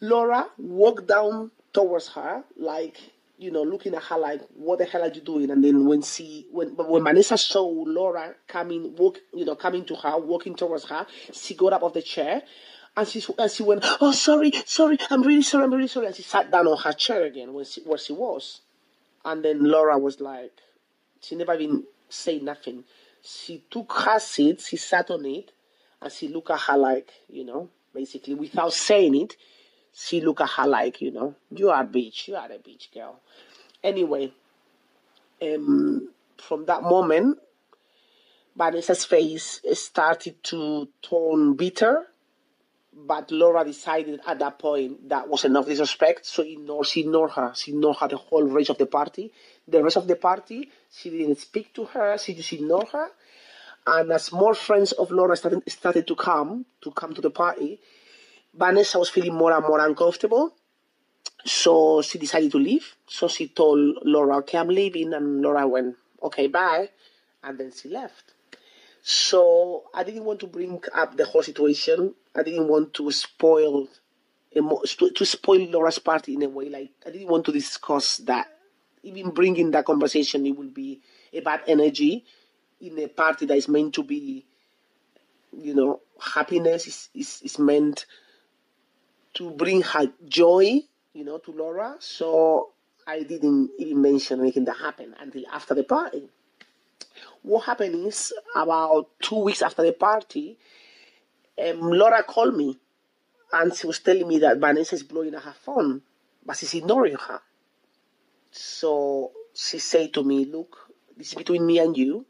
Laura 0.00 0.46
walked 0.58 1.06
down 1.06 1.50
towards 1.72 2.08
her, 2.08 2.44
like 2.56 2.98
you 3.38 3.52
know, 3.52 3.62
looking 3.62 3.94
at 3.94 4.02
her 4.02 4.18
like, 4.18 4.42
"What 4.54 4.78
the 4.78 4.84
hell 4.84 5.02
are 5.02 5.12
you 5.12 5.20
doing?" 5.20 5.50
And 5.50 5.62
then 5.62 5.86
when 5.86 6.02
she, 6.02 6.46
when 6.50 6.70
when 6.70 7.04
Vanessa 7.04 7.38
saw 7.38 7.64
Laura 7.64 8.34
coming, 8.48 8.96
walk, 8.96 9.20
you 9.32 9.44
know, 9.44 9.54
coming 9.54 9.84
to 9.86 9.94
her, 9.94 10.18
walking 10.18 10.56
towards 10.56 10.84
her, 10.86 11.06
she 11.32 11.54
got 11.54 11.72
up 11.72 11.84
off 11.84 11.94
the 11.94 12.02
chair, 12.02 12.42
and 12.98 13.08
she 13.08 13.22
and 13.38 13.50
she 13.50 13.62
went, 13.62 13.84
"Oh, 14.00 14.12
sorry, 14.12 14.52
sorry, 14.66 14.98
I'm 15.10 15.22
really 15.22 15.42
sorry, 15.42 15.64
I'm 15.64 15.72
really 15.72 15.88
sorry," 15.88 16.06
and 16.06 16.16
she 16.16 16.22
sat 16.22 16.50
down 16.50 16.66
on 16.66 16.78
her 16.78 16.92
chair 16.92 17.24
again 17.24 17.52
where 17.52 17.64
she, 17.64 17.80
where 17.82 17.98
she 17.98 18.12
was, 18.12 18.60
and 19.24 19.44
then 19.44 19.64
Laura 19.64 19.98
was 19.98 20.20
like, 20.20 20.52
she 21.20 21.34
never 21.36 21.54
even 21.54 21.84
said 22.08 22.42
nothing. 22.42 22.84
She 23.22 23.62
took 23.70 23.92
her 23.92 24.18
seat, 24.18 24.60
she 24.60 24.76
sat 24.76 25.10
on 25.10 25.24
it, 25.26 25.52
and 26.02 26.12
she 26.12 26.28
looked 26.28 26.50
at 26.50 26.60
her 26.60 26.76
like, 26.76 27.10
you 27.28 27.44
know, 27.44 27.68
basically 27.94 28.34
without 28.34 28.72
saying 28.72 29.14
it 29.14 29.36
she 29.98 30.20
look 30.20 30.40
at 30.40 30.50
her 30.50 30.66
like, 30.66 31.00
you 31.00 31.10
know, 31.10 31.34
you 31.50 31.70
are 31.70 31.82
a 31.82 31.86
bitch, 31.86 32.28
you 32.28 32.36
are 32.36 32.46
a 32.46 32.58
bitch 32.58 32.92
girl. 32.94 33.20
Anyway, 33.82 34.32
um, 35.42 36.08
from 36.36 36.64
that 36.66 36.82
moment, 36.82 37.38
Vanessa's 38.56 39.04
face 39.04 39.60
started 39.72 40.42
to 40.44 40.88
turn 41.02 41.54
bitter, 41.54 42.06
but 43.06 43.30
Laura 43.30 43.64
decided 43.64 44.20
at 44.26 44.38
that 44.40 44.58
point 44.58 45.08
that 45.08 45.28
was 45.28 45.44
enough 45.44 45.66
disrespect, 45.66 46.26
so 46.26 46.42
ignore, 46.42 46.84
she 46.84 47.00
ignored 47.00 47.30
her. 47.32 47.52
She 47.54 47.70
ignored 47.70 47.96
her 47.98 48.08
the 48.08 48.16
whole 48.16 48.44
rest 48.44 48.70
of 48.70 48.78
the 48.78 48.86
party. 48.86 49.32
The 49.68 49.82
rest 49.82 49.96
of 49.96 50.08
the 50.08 50.16
party, 50.16 50.70
she 50.90 51.10
didn't 51.10 51.38
speak 51.38 51.72
to 51.74 51.84
her, 51.84 52.18
she 52.18 52.34
just 52.34 52.52
ignored 52.52 52.88
her. 52.88 53.08
And 53.86 54.10
as 54.12 54.32
more 54.32 54.54
friends 54.54 54.92
of 54.92 55.10
Laura 55.10 55.36
started, 55.36 55.62
started 55.70 56.06
to 56.08 56.16
come, 56.16 56.66
to 56.82 56.90
come 56.90 57.14
to 57.14 57.20
the 57.20 57.30
party, 57.30 57.80
Vanessa 58.52 58.98
was 58.98 59.08
feeling 59.08 59.34
more 59.34 59.52
and 59.52 59.64
more 59.64 59.84
uncomfortable. 59.84 60.52
So 61.44 62.02
she 62.02 62.18
decided 62.18 62.50
to 62.52 62.58
leave. 62.58 62.96
So 63.06 63.28
she 63.28 63.48
told 63.48 63.98
Laura, 64.04 64.38
okay, 64.38 64.58
I'm 64.58 64.68
leaving. 64.68 65.14
And 65.14 65.40
Laura 65.40 65.66
went, 65.66 65.96
okay, 66.22 66.48
bye. 66.48 66.90
And 67.42 67.58
then 67.58 67.72
she 67.72 67.88
left. 67.88 68.34
So 69.02 69.84
I 69.94 70.04
didn't 70.04 70.24
want 70.24 70.40
to 70.40 70.46
bring 70.46 70.82
up 70.94 71.16
the 71.16 71.24
whole 71.24 71.42
situation. 71.42 72.14
I 72.34 72.42
didn't 72.42 72.68
want 72.68 72.94
to 72.94 73.10
spoil 73.10 73.88
to 74.52 75.24
spoil 75.24 75.66
Laura's 75.66 75.98
party 75.98 76.34
in 76.34 76.42
a 76.42 76.48
way. 76.48 76.68
Like 76.68 76.90
I 77.06 77.10
didn't 77.10 77.28
want 77.28 77.44
to 77.46 77.52
discuss 77.52 78.18
that. 78.18 78.48
Even 79.02 79.30
bringing 79.30 79.70
that 79.72 79.84
conversation, 79.84 80.44
it 80.46 80.56
will 80.56 80.70
be 80.70 81.00
a 81.32 81.40
bad 81.40 81.62
energy 81.66 82.24
in 82.80 82.98
a 82.98 83.08
party 83.08 83.46
that 83.46 83.56
is 83.56 83.68
meant 83.68 83.94
to 83.94 84.02
be, 84.02 84.44
you 85.56 85.74
know, 85.74 86.00
happiness 86.20 86.86
is, 86.86 87.08
is, 87.14 87.40
is 87.42 87.58
meant 87.58 88.06
to 89.34 89.50
bring 89.50 89.82
her 89.82 90.12
joy, 90.26 90.80
you 91.12 91.24
know, 91.24 91.38
to 91.38 91.52
Laura. 91.52 91.96
So 92.00 92.70
I 93.06 93.22
didn't 93.22 93.70
even 93.78 94.02
mention 94.02 94.40
anything 94.40 94.64
that 94.64 94.76
happened 94.76 95.14
until 95.20 95.44
after 95.52 95.74
the 95.74 95.84
party. 95.84 96.28
What 97.42 97.64
happened 97.64 98.06
is 98.06 98.32
about 98.54 99.08
two 99.20 99.38
weeks 99.42 99.62
after 99.62 99.82
the 99.82 99.92
party, 99.92 100.58
um, 101.58 101.80
Laura 101.80 102.22
called 102.22 102.56
me 102.56 102.78
and 103.52 103.74
she 103.74 103.86
was 103.86 103.98
telling 104.00 104.28
me 104.28 104.38
that 104.38 104.58
Vanessa 104.58 104.94
is 104.94 105.02
blowing 105.02 105.34
up 105.34 105.42
her 105.44 105.54
phone, 105.64 106.02
but 106.44 106.56
she's 106.56 106.74
ignoring 106.74 107.16
her. 107.16 107.40
So 108.50 109.32
she 109.54 109.78
said 109.78 110.12
to 110.14 110.24
me, 110.24 110.44
Look, 110.44 110.76
this 111.16 111.28
is 111.28 111.34
between 111.34 111.66
me 111.66 111.78
and 111.78 111.96
you. 111.96 112.26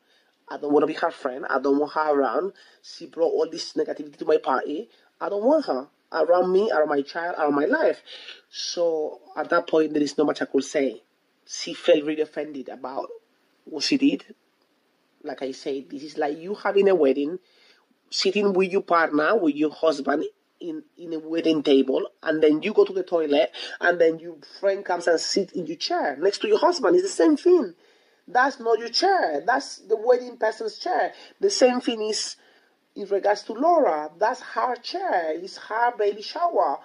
I 0.51 0.57
don't 0.57 0.73
want 0.73 0.83
to 0.83 0.87
be 0.87 0.95
her 0.95 1.11
friend. 1.11 1.45
I 1.49 1.59
don't 1.61 1.79
want 1.79 1.93
her 1.93 2.11
around. 2.11 2.53
She 2.83 3.07
brought 3.07 3.33
all 3.33 3.49
this 3.51 3.75
negativity 3.75 4.17
to 4.17 4.25
my 4.25 4.39
party. 4.39 4.89
I 5.21 5.29
don't 5.29 5.45
want 5.45 5.67
her 5.67 5.89
around 6.13 6.53
me, 6.53 6.71
around 6.71 6.89
my 6.89 7.03
child, 7.03 7.37
around 7.39 7.55
my 7.55 7.67
life. 7.67 8.03
So 8.49 9.21
at 9.37 9.51
that 9.51 9.67
point, 9.67 9.93
there 9.93 10.03
is 10.03 10.17
not 10.17 10.27
much 10.27 10.41
I 10.41 10.47
could 10.47 10.65
say. 10.65 11.03
She 11.47 11.75
felt 11.75 12.05
really 12.05 12.23
offended 12.23 12.69
about 12.69 13.09
what 13.65 13.85
she 13.85 13.99
did. 13.99 14.25
Like 15.23 15.43
I 15.43 15.53
said, 15.53 15.91
this 15.91 16.03
is 16.03 16.17
like 16.17 16.39
you 16.39 16.55
having 16.55 16.89
a 16.89 16.95
wedding, 16.95 17.39
sitting 18.11 18.53
with 18.53 18.71
your 18.71 18.83
partner, 18.83 19.37
with 19.37 19.57
your 19.57 19.71
husband 19.71 20.25
in, 20.61 20.83
in 20.97 21.13
a 21.13 21.19
wedding 21.19 21.63
table, 21.63 22.09
and 22.23 22.43
then 22.43 22.63
you 22.63 22.73
go 22.73 22.85
to 22.85 22.93
the 22.93 23.03
toilet, 23.03 23.53
and 23.81 24.01
then 24.01 24.19
your 24.19 24.37
friend 24.61 24.85
comes 24.85 25.07
and 25.07 25.21
sit 25.21 25.53
in 25.53 25.67
your 25.67 25.77
chair 25.77 26.17
next 26.21 26.39
to 26.39 26.49
your 26.49 26.59
husband. 26.59 26.97
It's 26.97 27.05
the 27.05 27.09
same 27.09 27.37
thing. 27.37 27.75
That's 28.27 28.61
not 28.61 28.79
your 28.79 28.91
chair. 28.91 29.43
That's 29.47 29.79
the 29.79 29.97
wedding 29.97 30.37
person's 30.37 30.79
chair. 30.79 31.13
The 31.41 31.51
same 31.51 31.81
thing 31.81 32.03
is 32.03 32.37
in 32.95 33.07
regards 33.09 33.43
to 33.45 33.55
Laura. 33.55 34.11
That's 34.19 34.41
her 34.41 34.77
chair. 34.77 35.33
It's 35.35 35.57
her 35.57 35.97
baby 35.97 36.23
shower. 36.23 36.79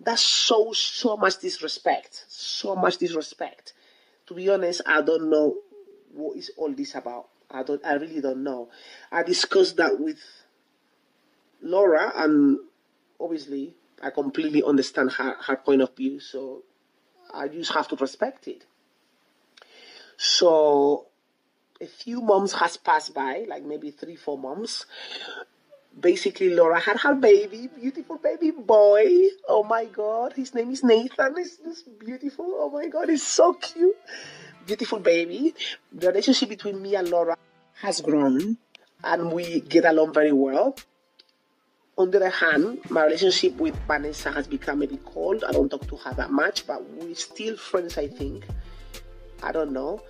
That 0.00 0.18
shows 0.18 0.78
so 0.78 1.16
much 1.16 1.38
disrespect. 1.40 2.24
So 2.28 2.76
much 2.76 2.98
disrespect. 2.98 3.74
To 4.26 4.34
be 4.34 4.48
honest, 4.48 4.82
I 4.86 5.02
don't 5.02 5.28
know 5.30 5.56
what 6.12 6.36
is 6.36 6.50
all 6.56 6.72
this 6.72 6.94
about. 6.94 7.28
I 7.50 7.62
don't. 7.62 7.84
I 7.84 7.94
really 7.94 8.20
don't 8.20 8.42
know. 8.42 8.68
I 9.10 9.22
discussed 9.22 9.76
that 9.76 9.98
with 10.00 10.18
Laura, 11.62 12.12
and 12.16 12.58
obviously, 13.20 13.74
I 14.02 14.10
completely 14.10 14.62
understand 14.62 15.12
her 15.12 15.36
her 15.46 15.56
point 15.56 15.82
of 15.82 15.94
view. 15.96 16.20
So 16.20 16.64
I 17.32 17.48
just 17.48 17.72
have 17.72 17.88
to 17.88 17.96
respect 17.96 18.48
it. 18.48 18.64
So 20.16 21.06
a 21.80 21.86
few 21.86 22.20
months 22.20 22.54
has 22.54 22.76
passed 22.76 23.14
by, 23.14 23.44
like 23.48 23.64
maybe 23.64 23.90
three, 23.90 24.16
four 24.16 24.38
months. 24.38 24.86
Basically, 25.98 26.50
Laura 26.50 26.78
had 26.78 26.98
her 26.98 27.14
baby, 27.14 27.68
beautiful 27.68 28.18
baby 28.18 28.50
boy. 28.50 29.06
Oh 29.48 29.62
my 29.62 29.86
God, 29.86 30.34
his 30.34 30.54
name 30.54 30.70
is 30.70 30.84
Nathan. 30.84 31.36
He's 31.36 31.56
just 31.56 31.98
beautiful. 31.98 32.46
Oh 32.58 32.70
my 32.70 32.86
God, 32.88 33.08
he's 33.08 33.26
so 33.26 33.54
cute. 33.54 33.96
Beautiful 34.66 34.98
baby. 34.98 35.54
The 35.92 36.08
relationship 36.08 36.48
between 36.48 36.82
me 36.82 36.96
and 36.96 37.08
Laura 37.08 37.36
has 37.74 38.00
grown, 38.00 38.58
and 39.04 39.32
we 39.32 39.60
get 39.60 39.84
along 39.84 40.12
very 40.12 40.32
well. 40.32 40.76
On 41.96 42.10
the 42.10 42.18
other 42.18 42.30
hand, 42.30 42.80
my 42.90 43.04
relationship 43.04 43.56
with 43.58 43.76
Vanessa 43.86 44.32
has 44.32 44.48
become 44.48 44.82
a 44.82 44.86
bit 44.86 45.04
cold. 45.04 45.44
I 45.44 45.52
don't 45.52 45.70
talk 45.70 45.86
to 45.88 45.96
her 45.96 46.12
that 46.14 46.30
much, 46.30 46.66
but 46.66 46.84
we're 46.90 47.14
still 47.14 47.56
friends, 47.56 47.96
I 47.96 48.08
think. 48.08 48.44
I 49.42 49.52
don't 49.52 49.72
know. 49.72 50.02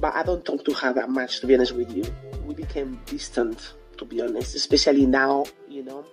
But 0.00 0.14
I 0.14 0.22
don't 0.22 0.44
talk 0.44 0.64
to 0.66 0.74
her 0.74 0.92
that 0.92 1.08
much, 1.08 1.40
to 1.40 1.46
be 1.46 1.54
honest 1.54 1.72
with 1.72 1.90
you. 1.96 2.04
We 2.44 2.54
became 2.54 3.00
distant, 3.06 3.72
to 3.96 4.04
be 4.04 4.20
honest, 4.20 4.54
especially 4.54 5.06
now, 5.06 5.46
you 5.68 5.82
know, 5.82 6.04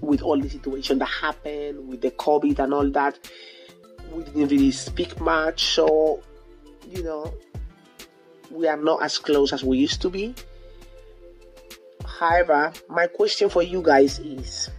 with 0.00 0.20
all 0.20 0.38
the 0.38 0.50
situation 0.50 0.98
that 0.98 1.06
happened, 1.06 1.88
with 1.88 2.02
the 2.02 2.10
COVID 2.10 2.58
and 2.58 2.74
all 2.74 2.90
that. 2.90 3.18
We 4.12 4.24
didn't 4.24 4.48
really 4.48 4.72
speak 4.72 5.20
much, 5.20 5.64
so, 5.74 6.22
you 6.88 7.02
know, 7.02 7.34
we 8.50 8.66
are 8.66 8.76
not 8.76 9.02
as 9.02 9.18
close 9.18 9.52
as 9.52 9.62
we 9.62 9.78
used 9.78 10.00
to 10.02 10.10
be. 10.10 10.34
However, 12.06 12.72
my 12.88 13.06
question 13.06 13.48
for 13.48 13.62
you 13.62 13.82
guys 13.82 14.18
is 14.18 14.70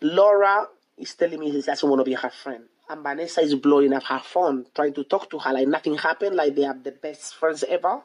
Laura 0.00 0.68
is 0.96 1.14
telling 1.14 1.40
me 1.40 1.52
she 1.52 1.62
doesn't 1.62 1.88
want 1.88 2.00
to 2.00 2.04
be 2.04 2.14
her 2.14 2.30
friend 2.30 2.64
and 2.92 3.02
Vanessa 3.02 3.40
is 3.40 3.54
blowing 3.54 3.92
up 3.92 4.02
her 4.04 4.20
phone, 4.20 4.66
trying 4.74 4.92
to 4.94 5.04
talk 5.04 5.30
to 5.30 5.38
her 5.38 5.52
like 5.52 5.66
nothing 5.66 5.96
happened, 5.96 6.36
like 6.36 6.54
they 6.54 6.64
are 6.64 6.74
the 6.74 6.92
best 6.92 7.34
friends 7.34 7.64
ever. 7.66 8.02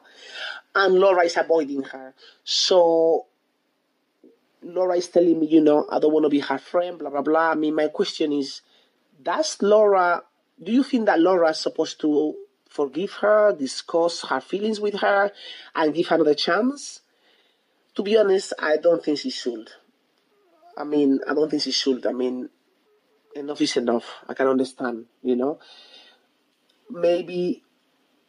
And 0.74 0.94
Laura 0.94 1.24
is 1.24 1.36
avoiding 1.36 1.82
her. 1.82 2.14
So 2.42 3.26
Laura 4.62 4.96
is 4.96 5.08
telling 5.08 5.38
me, 5.40 5.46
you 5.46 5.60
know, 5.60 5.86
I 5.90 5.98
don't 5.98 6.12
want 6.12 6.24
to 6.24 6.30
be 6.30 6.40
her 6.40 6.58
friend, 6.58 6.98
blah, 6.98 7.10
blah, 7.10 7.22
blah. 7.22 7.50
I 7.50 7.54
mean, 7.54 7.74
my 7.74 7.88
question 7.88 8.32
is, 8.32 8.62
does 9.22 9.60
Laura, 9.60 10.22
do 10.62 10.72
you 10.72 10.82
think 10.82 11.06
that 11.06 11.20
Laura 11.20 11.50
is 11.50 11.58
supposed 11.58 12.00
to 12.00 12.34
forgive 12.68 13.12
her, 13.14 13.52
discuss 13.52 14.22
her 14.28 14.40
feelings 14.40 14.80
with 14.80 14.94
her, 15.00 15.32
and 15.74 15.94
give 15.94 16.08
her 16.08 16.16
another 16.16 16.34
chance? 16.34 17.00
To 17.94 18.02
be 18.02 18.16
honest, 18.16 18.52
I 18.58 18.76
don't 18.76 19.02
think 19.04 19.18
she 19.18 19.30
should. 19.30 19.70
I 20.76 20.84
mean, 20.84 21.20
I 21.28 21.34
don't 21.34 21.50
think 21.50 21.62
she 21.62 21.72
should. 21.72 22.06
I 22.06 22.12
mean, 22.12 22.48
enough 23.34 23.60
is 23.60 23.76
enough. 23.76 24.04
I 24.28 24.34
can 24.34 24.46
understand, 24.46 25.06
you 25.22 25.34
know. 25.34 25.58
Maybe, 26.90 27.64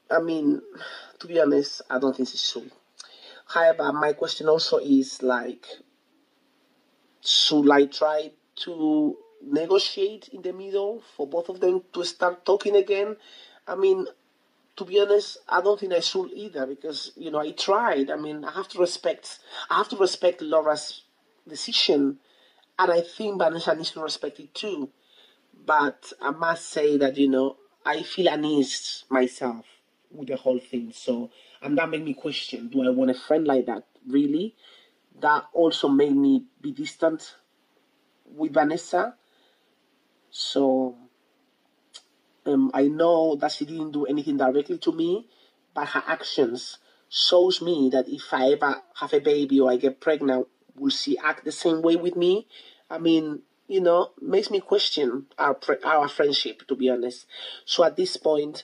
I 0.09 0.19
mean, 0.19 0.61
to 1.19 1.27
be 1.27 1.39
honest, 1.39 1.83
I 1.89 1.99
don't 1.99 2.15
think 2.15 2.29
she 2.29 2.37
should. 2.37 2.71
However, 3.45 3.91
my 3.93 4.13
question 4.13 4.47
also 4.47 4.77
is 4.77 5.21
like, 5.21 5.65
should 7.21 7.69
I 7.69 7.85
try 7.85 8.31
to 8.63 9.17
negotiate 9.43 10.29
in 10.29 10.41
the 10.41 10.53
middle 10.53 11.03
for 11.15 11.27
both 11.27 11.49
of 11.49 11.59
them 11.59 11.83
to 11.93 12.03
start 12.03 12.45
talking 12.45 12.75
again? 12.75 13.15
I 13.67 13.75
mean, 13.75 14.07
to 14.79 14.85
be 14.85 14.97
honest, 15.01 15.39
I 15.49 15.59
don't 15.59 15.77
think 15.77 15.91
I 15.91 15.99
should 15.99 16.31
either 16.31 16.65
because 16.65 17.11
you 17.17 17.29
know 17.31 17.39
I 17.39 17.51
tried. 17.51 18.09
I 18.09 18.15
mean, 18.15 18.45
I 18.45 18.51
have 18.53 18.69
to 18.69 18.79
respect. 18.79 19.39
I 19.69 19.75
have 19.75 19.89
to 19.89 19.97
respect 19.97 20.41
Laura's 20.41 21.03
decision, 21.45 22.17
and 22.79 22.91
I 22.91 23.01
think 23.01 23.37
Vanessa 23.37 23.75
needs 23.75 23.91
to 23.91 24.01
respect 24.01 24.39
it 24.39 24.53
too. 24.53 24.89
But 25.65 26.13
I 26.21 26.31
must 26.31 26.69
say 26.69 26.95
that, 26.97 27.17
you 27.17 27.27
know, 27.27 27.57
I 27.85 28.03
feel 28.03 28.31
uneased 28.31 29.03
myself 29.09 29.65
with 30.11 30.29
the 30.29 30.37
whole 30.37 30.59
thing. 30.59 30.93
So, 30.95 31.29
and 31.61 31.77
that 31.77 31.89
made 31.89 32.05
me 32.05 32.13
question 32.13 32.69
do 32.69 32.87
I 32.87 32.89
want 32.89 33.11
a 33.11 33.15
friend 33.15 33.45
like 33.45 33.65
that? 33.65 33.83
Really? 34.07 34.55
That 35.19 35.43
also 35.51 35.89
made 35.89 36.15
me 36.15 36.45
be 36.61 36.71
distant 36.71 37.35
with 38.25 38.53
Vanessa. 38.53 39.15
So, 40.31 40.95
um, 42.49 42.71
I 42.73 42.87
know 42.87 43.35
that 43.35 43.51
she 43.51 43.65
didn't 43.65 43.91
do 43.91 44.05
anything 44.05 44.37
directly 44.37 44.77
to 44.79 44.91
me, 44.91 45.27
but 45.73 45.87
her 45.89 46.03
actions 46.07 46.77
shows 47.09 47.61
me 47.61 47.89
that 47.91 48.07
if 48.07 48.31
I 48.31 48.51
ever 48.51 48.81
have 48.95 49.13
a 49.13 49.19
baby 49.19 49.59
or 49.59 49.71
I 49.71 49.77
get 49.77 49.99
pregnant, 49.99 50.47
will 50.75 50.89
she 50.89 51.17
act 51.17 51.45
the 51.45 51.51
same 51.51 51.81
way 51.81 51.95
with 51.95 52.15
me? 52.15 52.47
I 52.89 52.97
mean, 52.97 53.41
you 53.67 53.81
know, 53.81 54.11
makes 54.21 54.49
me 54.49 54.59
question 54.59 55.27
our 55.37 55.57
our 55.83 56.07
friendship. 56.07 56.67
To 56.67 56.75
be 56.75 56.89
honest, 56.89 57.25
so 57.65 57.83
at 57.83 57.95
this 57.95 58.17
point, 58.17 58.63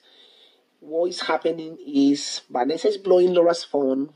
what 0.80 1.10
is 1.10 1.22
happening 1.22 1.78
is 1.86 2.42
Vanessa 2.50 2.88
is 2.88 2.98
blowing 2.98 3.34
Laura's 3.34 3.64
phone. 3.64 4.10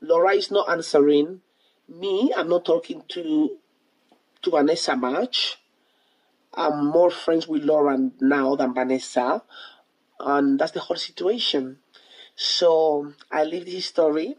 Laura 0.00 0.34
is 0.34 0.50
not 0.50 0.68
answering. 0.68 1.40
Me, 1.88 2.32
I'm 2.36 2.48
not 2.48 2.64
talking 2.64 3.02
to 3.08 3.58
to 4.42 4.50
Vanessa 4.50 4.96
much. 4.96 5.58
I'm 6.56 6.86
more 6.86 7.10
friends 7.10 7.46
with 7.46 7.64
Laura 7.64 7.98
now 8.20 8.56
than 8.56 8.74
Vanessa, 8.74 9.42
and 10.20 10.58
that's 10.58 10.72
the 10.72 10.80
whole 10.80 10.96
situation. 10.96 11.78
So 12.34 13.12
I 13.30 13.44
leave 13.44 13.66
this 13.66 13.86
story 13.86 14.36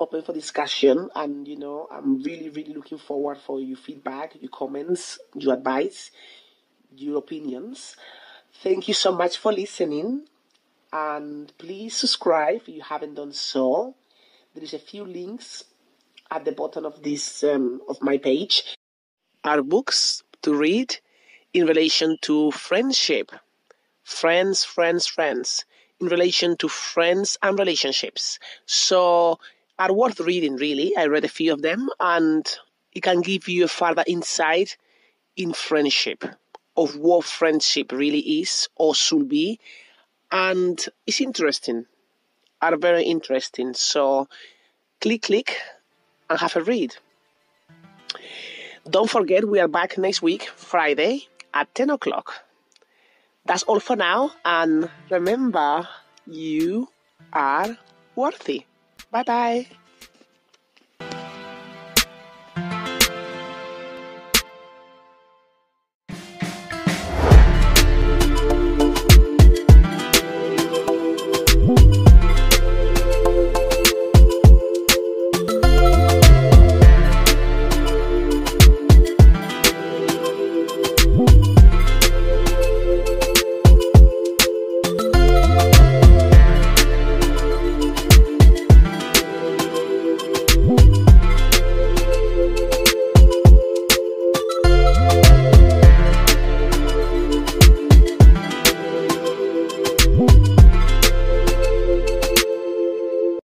open 0.00 0.22
for 0.22 0.32
discussion 0.32 1.08
and 1.14 1.46
you 1.46 1.56
know 1.56 1.86
i'm 1.92 2.20
really 2.24 2.48
really 2.48 2.74
looking 2.74 2.98
forward 2.98 3.38
for 3.38 3.60
your 3.60 3.76
feedback 3.76 4.34
your 4.40 4.50
comments 4.50 5.20
your 5.36 5.54
advice 5.54 6.10
your 6.96 7.18
opinions. 7.18 7.96
Thank 8.62 8.88
you 8.88 8.94
so 8.94 9.12
much 9.12 9.36
for 9.38 9.52
listening 9.52 10.26
and 10.92 11.52
please 11.58 11.96
subscribe 11.96 12.62
if 12.62 12.68
you 12.68 12.82
haven't 12.82 13.14
done 13.14 13.32
so. 13.32 13.94
There 14.54 14.62
is 14.62 14.74
a 14.74 14.78
few 14.78 15.04
links 15.04 15.64
at 16.30 16.44
the 16.44 16.52
bottom 16.52 16.84
of 16.84 17.02
this 17.02 17.42
um, 17.42 17.80
of 17.88 18.00
my 18.00 18.18
page. 18.18 18.76
Are 19.42 19.62
books 19.62 20.22
to 20.42 20.54
read 20.54 20.98
in 21.54 21.66
relation 21.66 22.18
to 22.20 22.50
friendship 22.50 23.30
friends 24.02 24.64
friends 24.64 25.06
friends 25.06 25.64
in 26.00 26.08
relation 26.08 26.56
to 26.56 26.68
friends 26.68 27.38
and 27.42 27.58
relationships 27.58 28.38
so 28.66 29.38
are 29.78 29.92
worth 29.92 30.20
reading, 30.20 30.56
really. 30.56 30.96
I 30.96 31.06
read 31.06 31.24
a 31.24 31.28
few 31.28 31.52
of 31.52 31.62
them, 31.62 31.88
and 31.98 32.46
it 32.92 33.02
can 33.02 33.20
give 33.20 33.48
you 33.48 33.64
a 33.64 33.68
further 33.68 34.04
insight 34.06 34.76
in 35.36 35.52
friendship, 35.52 36.24
of 36.76 36.96
what 36.96 37.24
friendship 37.24 37.92
really 37.92 38.40
is 38.40 38.68
or 38.76 38.94
should 38.94 39.28
be. 39.28 39.58
And 40.30 40.84
it's 41.06 41.20
interesting, 41.20 41.86
are 42.62 42.76
very 42.76 43.04
interesting. 43.04 43.74
So 43.74 44.28
click, 45.00 45.22
click, 45.22 45.56
and 46.30 46.38
have 46.38 46.56
a 46.56 46.62
read. 46.62 46.96
Don't 48.88 49.10
forget, 49.10 49.48
we 49.48 49.60
are 49.60 49.68
back 49.68 49.96
next 49.98 50.22
week, 50.22 50.44
Friday, 50.44 51.26
at 51.54 51.74
10 51.74 51.90
o'clock. 51.90 52.44
That's 53.46 53.62
all 53.62 53.80
for 53.80 53.96
now. 53.96 54.32
And 54.44 54.90
remember, 55.10 55.88
you 56.26 56.88
are 57.32 57.78
worthy. 58.16 58.66
Bye 59.10 59.22
bye. 59.22 59.66